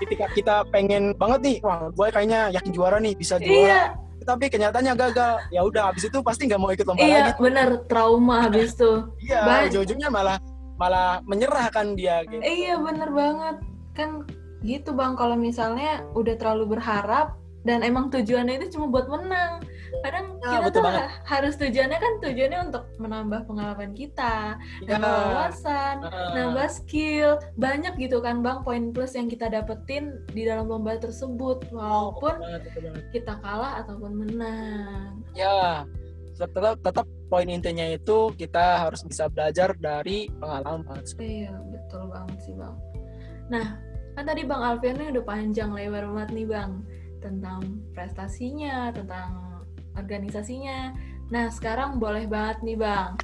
ketika 0.07 0.27
kita 0.31 0.57
pengen 0.71 1.11
banget 1.19 1.41
nih 1.43 1.57
wah 1.67 1.91
gue 1.91 2.07
kayaknya 2.15 2.55
yakin 2.55 2.71
juara 2.71 3.03
nih 3.03 3.19
bisa 3.19 3.43
juara. 3.43 3.59
Iya. 3.59 3.83
tapi 4.29 4.53
kenyataannya 4.53 4.93
gagal. 4.93 5.41
Ya 5.49 5.65
udah 5.65 5.89
habis 5.89 6.05
itu 6.05 6.21
pasti 6.21 6.45
nggak 6.47 6.61
mau 6.61 6.69
ikut 6.69 6.85
lomba 6.85 7.01
iya, 7.01 7.33
lagi. 7.33 7.41
bener. 7.41 7.69
Trauma 7.89 8.45
habis 8.45 8.77
tuh. 8.77 9.09
Iya 9.25 9.73
ujung-ujungnya 9.73 10.13
malah 10.13 10.37
malah 10.77 11.25
menyerahkan 11.25 11.97
dia 11.97 12.23
gitu. 12.29 12.45
Iya 12.45 12.77
bener 12.77 13.09
banget. 13.09 13.57
Kan 13.97 14.29
gitu 14.63 14.93
bang. 14.93 15.17
Kalau 15.17 15.33
misalnya 15.33 16.05
udah 16.13 16.37
terlalu 16.37 16.77
berharap 16.77 17.41
dan 17.65 17.81
emang 17.81 18.13
tujuannya 18.13 18.61
itu 18.61 18.77
cuma 18.77 18.93
buat 18.93 19.09
menang 19.09 19.65
kadang 20.03 20.27
ya, 20.39 20.49
kita 20.59 20.69
tuh 20.71 20.83
banget. 20.83 21.11
harus 21.27 21.55
tujuannya 21.59 21.99
kan 21.99 22.13
tujuannya 22.23 22.61
untuk 22.71 22.85
menambah 22.99 23.41
pengalaman 23.49 23.93
kita 23.93 24.57
ya. 24.85 24.97
nambah 24.97 25.13
wawasan 25.13 25.97
uh. 26.07 26.33
nambah 26.35 26.69
skill 26.71 27.39
banyak 27.59 27.95
gitu 27.99 28.23
kan 28.23 28.41
bang 28.41 28.63
poin 28.63 28.91
plus 28.95 29.19
yang 29.19 29.27
kita 29.27 29.51
dapetin 29.51 30.23
di 30.33 30.47
dalam 30.47 30.71
lomba 30.71 30.97
tersebut 30.99 31.67
walaupun 31.75 32.35
oh, 32.39 32.59
banget, 32.59 33.05
kita 33.11 33.39
kalah 33.43 33.83
ataupun 33.83 34.13
menang 34.15 35.23
ya 35.35 35.83
tetap 36.39 36.79
tetap 36.87 37.07
poin 37.27 37.51
intinya 37.51 37.83
itu 37.83 38.31
kita 38.39 38.87
harus 38.87 39.03
bisa 39.03 39.27
belajar 39.27 39.75
dari 39.75 40.31
pengalaman 40.39 41.03
iya 41.19 41.53
betul 41.75 42.07
banget 42.09 42.39
sih 42.47 42.55
bang 42.55 42.77
nah 43.51 43.67
kan 44.15 44.25
tadi 44.27 44.43
bang 44.47 44.63
Alfian 44.63 45.03
udah 45.15 45.25
panjang 45.27 45.71
lebar 45.75 46.07
banget 46.11 46.31
nih 46.35 46.47
bang 46.47 46.73
tentang 47.19 47.83
prestasinya 47.95 48.95
tentang 48.95 49.48
organisasinya. 49.99 50.95
Nah, 51.29 51.53
sekarang 51.53 52.01
boleh 52.01 52.25
banget 52.25 52.65
nih 52.65 52.79
Bang, 52.79 53.21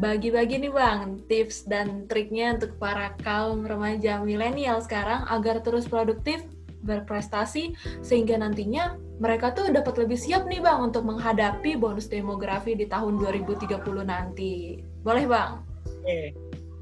bagi-bagi 0.00 0.62
nih 0.62 0.72
Bang 0.72 1.20
tips 1.28 1.68
dan 1.68 2.08
triknya 2.08 2.56
untuk 2.56 2.80
para 2.80 3.12
kaum 3.20 3.66
remaja 3.66 4.24
milenial 4.24 4.80
sekarang 4.80 5.28
agar 5.28 5.60
terus 5.60 5.84
produktif, 5.84 6.40
berprestasi, 6.82 7.76
sehingga 8.00 8.40
nantinya 8.40 8.96
mereka 9.20 9.52
tuh 9.52 9.68
dapat 9.68 10.06
lebih 10.06 10.16
siap 10.16 10.48
nih 10.48 10.64
Bang 10.64 10.88
untuk 10.88 11.04
menghadapi 11.04 11.76
bonus 11.76 12.08
demografi 12.08 12.72
di 12.72 12.88
tahun 12.88 13.20
2030 13.20 13.68
nanti. 14.02 14.80
Boleh 15.04 15.28
Bang? 15.28 15.60
Oke. 15.84 16.32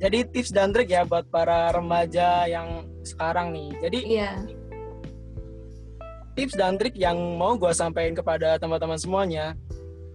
Jadi 0.01 0.25
tips 0.33 0.57
dan 0.57 0.73
trik 0.73 0.89
ya 0.89 1.05
buat 1.05 1.29
para 1.29 1.69
remaja 1.77 2.49
yang 2.49 2.89
sekarang 3.05 3.53
nih. 3.53 3.69
Jadi 3.85 3.99
iya 4.17 4.33
tips 6.39 6.55
dan 6.57 6.79
trik 6.79 6.95
yang 6.97 7.17
mau 7.37 7.59
gue 7.59 7.71
sampaikan 7.75 8.15
kepada 8.15 8.57
teman-teman 8.57 8.99
semuanya 8.99 9.59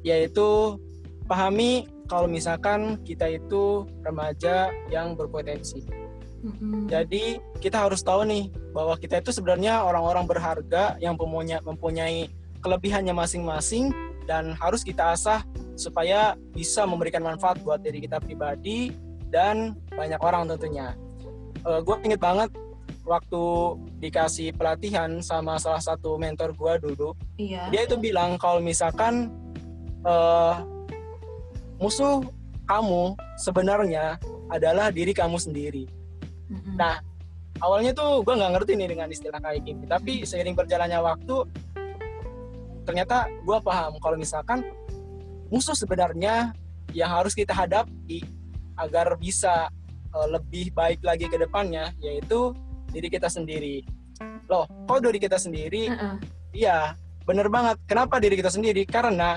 yaitu 0.05 0.77
pahami 1.25 1.89
kalau 2.05 2.29
misalkan 2.29 3.01
kita 3.01 3.25
itu 3.25 3.89
remaja 4.05 4.69
yang 4.93 5.17
berpotensi. 5.17 5.81
Mm-hmm. 6.45 6.85
Jadi 6.85 7.41
kita 7.57 7.89
harus 7.89 8.05
tahu 8.05 8.21
nih 8.29 8.53
bahwa 8.69 8.93
kita 9.01 9.17
itu 9.17 9.33
sebenarnya 9.33 9.81
orang-orang 9.81 10.29
berharga 10.29 10.93
yang 11.01 11.17
mempunyai, 11.17 11.57
mempunyai 11.65 12.29
kelebihannya 12.61 13.17
masing-masing 13.17 13.89
dan 14.29 14.53
harus 14.61 14.85
kita 14.85 15.17
asah 15.17 15.41
supaya 15.73 16.37
bisa 16.53 16.85
memberikan 16.85 17.25
manfaat 17.25 17.57
buat 17.65 17.81
diri 17.81 18.05
kita 18.05 18.21
pribadi 18.21 18.93
dan 19.33 19.73
banyak 19.97 20.21
orang 20.21 20.45
tentunya. 20.45 20.93
Uh, 21.65 21.77
eh, 21.77 21.79
gue 21.81 21.95
inget 22.05 22.21
banget 22.21 22.53
waktu 23.05 23.43
dikasih 24.01 24.57
pelatihan 24.57 25.21
sama 25.21 25.61
salah 25.61 25.79
satu 25.79 26.17
mentor 26.17 26.57
gue 26.57 26.73
dulu, 26.89 27.09
iya. 27.37 27.69
dia 27.69 27.85
itu 27.85 27.95
bilang 28.01 28.41
kalau 28.41 28.57
misalkan 28.57 29.29
uh, 30.01 30.65
musuh 31.77 32.25
kamu 32.65 33.13
sebenarnya 33.37 34.17
adalah 34.49 34.89
diri 34.89 35.13
kamu 35.13 35.37
sendiri. 35.37 35.85
Mm-hmm. 36.49 36.75
Nah, 36.81 36.97
awalnya 37.61 37.93
tuh 37.93 38.25
gue 38.25 38.33
nggak 38.33 38.53
ngerti 38.57 38.71
nih 38.73 38.89
dengan 38.89 39.07
istilah 39.13 39.37
kayak 39.37 39.61
gini, 39.61 39.85
tapi 39.85 40.25
seiring 40.25 40.57
berjalannya 40.57 40.97
waktu, 40.97 41.45
ternyata 42.89 43.29
gue 43.45 43.57
paham 43.61 44.01
kalau 44.01 44.17
misalkan 44.17 44.65
musuh 45.53 45.77
sebenarnya 45.77 46.57
yang 46.93 47.13
harus 47.13 47.37
kita 47.37 47.53
hadapi 47.53 48.25
agar 48.81 49.13
bisa 49.21 49.69
uh, 50.09 50.27
lebih 50.29 50.73
baik 50.73 51.05
lagi 51.05 51.29
ke 51.29 51.37
depannya, 51.37 51.93
yaitu 52.01 52.53
diri 52.95 53.11
kita 53.11 53.27
sendiri. 53.27 53.83
Loh 54.47 54.63
kok 54.87 55.03
diri 55.03 55.19
kita 55.19 55.35
sendiri? 55.35 55.91
Uh-uh. 55.91 56.15
iya 56.55 56.95
bener 57.27 57.51
banget. 57.51 57.75
Kenapa 57.83 58.23
diri 58.23 58.39
kita 58.39 58.47
sendiri? 58.47 58.87
Karena 58.87 59.35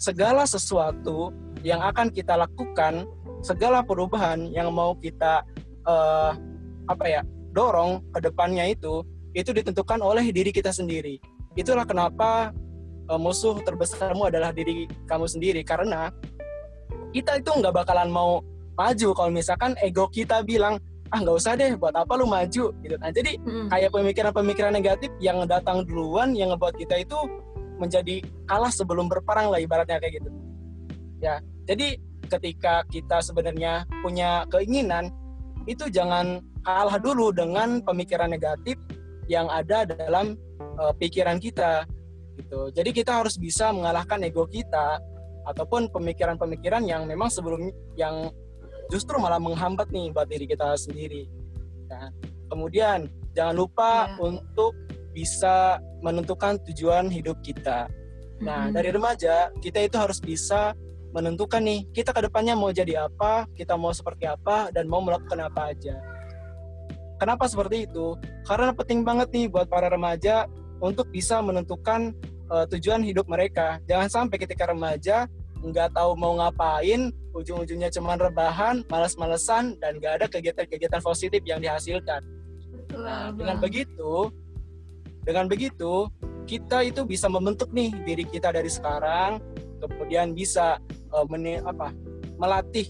segala 0.00 0.48
sesuatu 0.48 1.28
yang 1.60 1.84
akan 1.84 2.08
kita 2.08 2.40
lakukan 2.40 3.04
segala 3.44 3.84
perubahan 3.84 4.48
yang 4.48 4.72
mau 4.72 4.96
kita 4.96 5.44
uh, 5.84 6.32
apa 6.88 7.04
ya 7.04 7.20
dorong 7.52 8.00
ke 8.16 8.18
depannya 8.24 8.72
itu 8.72 9.04
itu 9.36 9.52
ditentukan 9.52 10.00
oleh 10.00 10.32
diri 10.32 10.48
kita 10.48 10.72
sendiri. 10.72 11.20
Itulah 11.52 11.84
kenapa 11.84 12.52
uh, 13.12 13.20
musuh 13.20 13.60
terbesarmu 13.60 14.32
adalah 14.32 14.56
diri 14.56 14.88
kamu 15.04 15.28
sendiri. 15.28 15.60
Karena 15.60 16.08
kita 17.12 17.40
itu 17.40 17.50
nggak 17.52 17.84
bakalan 17.84 18.08
mau 18.08 18.40
maju 18.76 19.08
kalau 19.16 19.32
misalkan 19.32 19.72
ego 19.80 20.08
kita 20.12 20.44
bilang 20.44 20.76
ah 21.12 21.18
nggak 21.22 21.36
usah 21.36 21.52
deh 21.54 21.74
buat 21.78 21.94
apa 21.94 22.12
lu 22.18 22.26
maju? 22.26 22.74
Gitu 22.82 22.96
nah 22.98 23.10
jadi 23.10 23.38
hmm. 23.38 23.68
kayak 23.70 23.90
pemikiran-pemikiran 23.94 24.72
negatif 24.74 25.10
yang 25.22 25.42
datang 25.46 25.86
duluan 25.86 26.34
yang 26.34 26.54
ngebuat 26.54 26.74
kita 26.76 27.02
itu 27.02 27.18
menjadi 27.76 28.24
kalah 28.48 28.72
sebelum 28.72 29.06
berperang 29.06 29.52
lah 29.52 29.60
ibaratnya 29.60 30.00
kayak 30.00 30.22
gitu. 30.22 30.30
Ya 31.20 31.40
jadi 31.66 32.00
ketika 32.26 32.82
kita 32.90 33.22
sebenarnya 33.22 33.86
punya 34.02 34.44
keinginan 34.50 35.14
itu 35.66 35.86
jangan 35.90 36.42
kalah 36.66 36.98
dulu 36.98 37.30
dengan 37.30 37.82
pemikiran 37.82 38.30
negatif 38.30 38.74
yang 39.30 39.46
ada 39.50 39.86
dalam 39.86 40.38
uh, 40.78 40.94
pikiran 40.94 41.38
kita 41.38 41.86
gitu. 42.38 42.70
Jadi 42.74 42.90
kita 42.92 43.22
harus 43.22 43.38
bisa 43.38 43.70
mengalahkan 43.74 44.22
ego 44.22 44.46
kita 44.46 44.98
ataupun 45.46 45.90
pemikiran-pemikiran 45.94 46.82
yang 46.86 47.06
memang 47.06 47.30
sebelum 47.30 47.70
yang 47.94 48.30
justru 48.92 49.18
malah 49.18 49.40
menghambat 49.40 49.90
nih 49.90 50.14
buat 50.14 50.28
diri 50.30 50.46
kita 50.46 50.76
sendiri. 50.78 51.26
Nah, 51.90 52.10
kemudian 52.50 53.10
jangan 53.34 53.54
lupa 53.54 54.10
yeah. 54.10 54.26
untuk 54.26 54.72
bisa 55.16 55.80
menentukan 56.04 56.60
tujuan 56.70 57.08
hidup 57.08 57.40
kita. 57.40 57.88
Nah, 58.44 58.68
mm-hmm. 58.68 58.74
dari 58.76 58.88
remaja 58.92 59.48
kita 59.64 59.80
itu 59.88 59.96
harus 59.96 60.20
bisa 60.20 60.76
menentukan 61.16 61.64
nih 61.64 61.88
kita 61.96 62.12
ke 62.12 62.28
depannya 62.28 62.52
mau 62.52 62.68
jadi 62.68 63.08
apa, 63.08 63.48
kita 63.56 63.72
mau 63.80 63.88
seperti 63.96 64.28
apa, 64.28 64.68
dan 64.68 64.84
mau 64.84 65.00
melakukan 65.00 65.48
apa 65.48 65.72
aja. 65.72 65.96
Kenapa 67.16 67.48
seperti 67.48 67.88
itu? 67.88 68.12
Karena 68.44 68.76
penting 68.76 69.00
banget 69.00 69.32
nih 69.32 69.48
buat 69.48 69.64
para 69.72 69.88
remaja 69.88 70.44
untuk 70.84 71.08
bisa 71.08 71.40
menentukan 71.40 72.12
uh, 72.52 72.68
tujuan 72.68 73.00
hidup 73.00 73.24
mereka. 73.24 73.80
Jangan 73.88 74.08
sampai 74.12 74.36
ketika 74.36 74.68
remaja 74.68 75.24
nggak 75.70 75.94
tahu 75.94 76.14
mau 76.14 76.38
ngapain, 76.38 77.10
ujung-ujungnya 77.34 77.90
cuma 77.90 78.14
rebahan, 78.14 78.86
malas-malesan, 78.86 79.76
dan 79.82 79.98
nggak 79.98 80.22
ada 80.22 80.26
kegiatan-kegiatan 80.30 81.02
positif 81.02 81.42
yang 81.42 81.58
dihasilkan. 81.58 82.22
Nah, 82.94 83.34
dengan 83.34 83.58
begitu, 83.58 84.30
dengan 85.26 85.50
begitu 85.50 86.08
kita 86.46 86.86
itu 86.86 87.02
bisa 87.02 87.26
membentuk 87.26 87.74
nih 87.74 87.90
diri 88.06 88.24
kita 88.24 88.54
dari 88.54 88.70
sekarang, 88.70 89.42
kemudian 89.82 90.32
bisa 90.32 90.78
uh, 91.10 91.26
meni, 91.26 91.58
apa, 91.58 91.90
melatih 92.38 92.86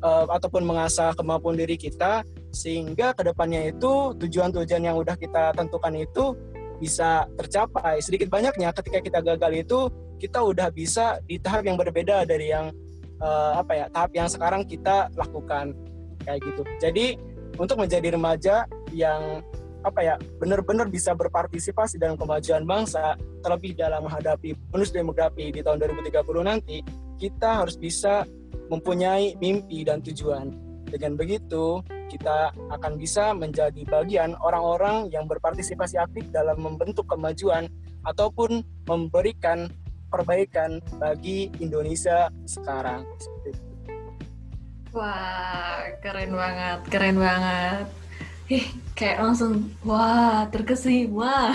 uh, 0.00 0.30
ataupun 0.30 0.62
mengasah 0.64 1.12
kemampuan 1.18 1.58
diri 1.58 1.74
kita 1.74 2.22
sehingga 2.50 3.14
ke 3.14 3.22
depannya 3.26 3.70
itu 3.70 4.14
tujuan-tujuan 4.18 4.82
yang 4.82 4.96
udah 4.98 5.14
kita 5.14 5.54
tentukan 5.54 5.94
itu 5.94 6.34
bisa 6.80 7.28
tercapai. 7.36 8.00
Sedikit 8.00 8.32
banyaknya 8.32 8.72
ketika 8.72 8.98
kita 9.04 9.20
gagal 9.20 9.52
itu 9.52 9.78
kita 10.16 10.40
udah 10.40 10.72
bisa 10.72 11.20
di 11.28 11.36
tahap 11.36 11.68
yang 11.68 11.76
berbeda 11.76 12.24
dari 12.24 12.50
yang 12.50 12.72
uh, 13.20 13.60
apa 13.60 13.72
ya 13.76 13.86
tahap 13.92 14.10
yang 14.16 14.28
sekarang 14.32 14.64
kita 14.64 15.12
lakukan. 15.14 15.76
Kayak 16.24 16.40
gitu. 16.48 16.62
Jadi 16.80 17.06
untuk 17.60 17.76
menjadi 17.76 18.16
remaja 18.16 18.64
yang 18.96 19.44
apa 19.80 20.00
ya 20.04 20.14
benar-benar 20.36 20.92
bisa 20.92 21.16
berpartisipasi 21.16 21.96
dalam 21.96 22.16
kemajuan 22.20 22.68
bangsa 22.68 23.16
terlebih 23.40 23.72
dalam 23.72 24.04
menghadapi 24.04 24.52
bonus 24.68 24.92
demografi 24.92 25.48
di 25.48 25.64
tahun 25.64 25.80
2030 25.80 26.20
nanti 26.44 26.84
kita 27.16 27.64
harus 27.64 27.80
bisa 27.80 28.28
mempunyai 28.68 29.36
mimpi 29.40 29.84
dan 29.84 30.04
tujuan. 30.04 30.52
Dengan 30.90 31.16
begitu 31.16 31.80
kita 32.10 32.50
akan 32.74 32.98
bisa 32.98 33.30
menjadi 33.30 33.86
bagian 33.86 34.34
orang-orang 34.42 35.06
yang 35.14 35.30
berpartisipasi 35.30 35.94
aktif 35.94 36.26
dalam 36.34 36.58
membentuk 36.58 37.06
kemajuan 37.06 37.70
ataupun 38.02 38.66
memberikan 38.90 39.70
perbaikan 40.10 40.82
bagi 40.98 41.54
Indonesia 41.62 42.26
sekarang. 42.42 43.06
Wah, 44.90 45.86
keren 46.02 46.34
banget, 46.34 46.78
keren 46.90 47.16
banget. 47.22 47.86
Ih, 48.50 48.66
kayak 48.98 49.22
langsung, 49.22 49.70
wah, 49.86 50.50
terkesima. 50.50 51.54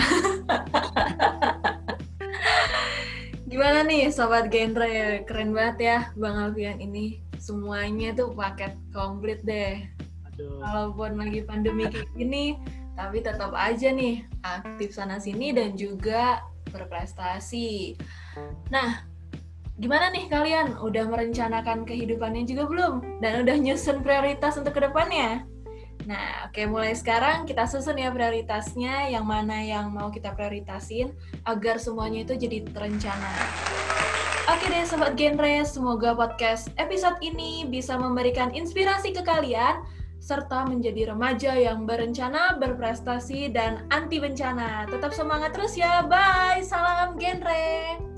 Gimana 3.52 3.84
nih 3.84 4.08
Sobat 4.08 4.48
Genre? 4.48 5.20
Keren 5.28 5.52
banget 5.52 5.76
ya 5.80 5.98
Bang 6.16 6.40
Alfian 6.40 6.80
ini. 6.80 7.20
Semuanya 7.36 8.16
tuh 8.16 8.32
paket 8.32 8.72
komplit 8.92 9.44
deh. 9.44 9.95
Aduh. 10.36 10.60
Walaupun 10.60 11.16
lagi 11.16 11.40
pandemi 11.48 11.88
kayak 11.88 12.12
gini, 12.12 12.60
tapi 12.92 13.24
tetap 13.24 13.56
aja 13.56 13.88
nih 13.88 14.20
aktif 14.44 14.92
sana-sini 14.92 15.56
dan 15.56 15.72
juga 15.80 16.44
berprestasi. 16.68 17.96
Nah, 18.68 19.00
gimana 19.80 20.12
nih 20.12 20.28
kalian? 20.28 20.76
Udah 20.76 21.08
merencanakan 21.08 21.88
kehidupannya 21.88 22.44
juga 22.44 22.68
belum? 22.68 23.24
Dan 23.24 23.48
udah 23.48 23.56
nyusun 23.56 24.04
prioritas 24.04 24.60
untuk 24.60 24.76
ke 24.76 24.84
depannya? 24.84 25.48
Nah, 26.04 26.46
oke 26.46 26.68
mulai 26.68 26.92
sekarang 26.92 27.48
kita 27.48 27.64
susun 27.64 27.96
ya 27.96 28.12
prioritasnya, 28.12 29.08
yang 29.08 29.24
mana 29.24 29.64
yang 29.64 29.88
mau 29.88 30.12
kita 30.12 30.36
prioritasin 30.36 31.16
agar 31.48 31.80
semuanya 31.80 32.28
itu 32.28 32.36
jadi 32.36 32.62
terencana. 32.70 33.32
Oke 34.46 34.70
deh 34.70 34.86
Sobat 34.86 35.18
Genre, 35.18 35.66
semoga 35.66 36.14
podcast 36.14 36.70
episode 36.78 37.18
ini 37.18 37.66
bisa 37.66 37.98
memberikan 37.98 38.54
inspirasi 38.54 39.10
ke 39.10 39.26
kalian 39.26 39.82
serta 40.26 40.66
menjadi 40.66 41.14
remaja 41.14 41.54
yang 41.54 41.86
berencana, 41.86 42.58
berprestasi, 42.58 43.54
dan 43.54 43.86
anti 43.94 44.18
bencana. 44.18 44.90
Tetap 44.90 45.14
semangat 45.14 45.54
terus 45.54 45.78
ya, 45.78 46.02
bye! 46.02 46.58
Salam 46.66 47.14
Genre! 47.14 48.15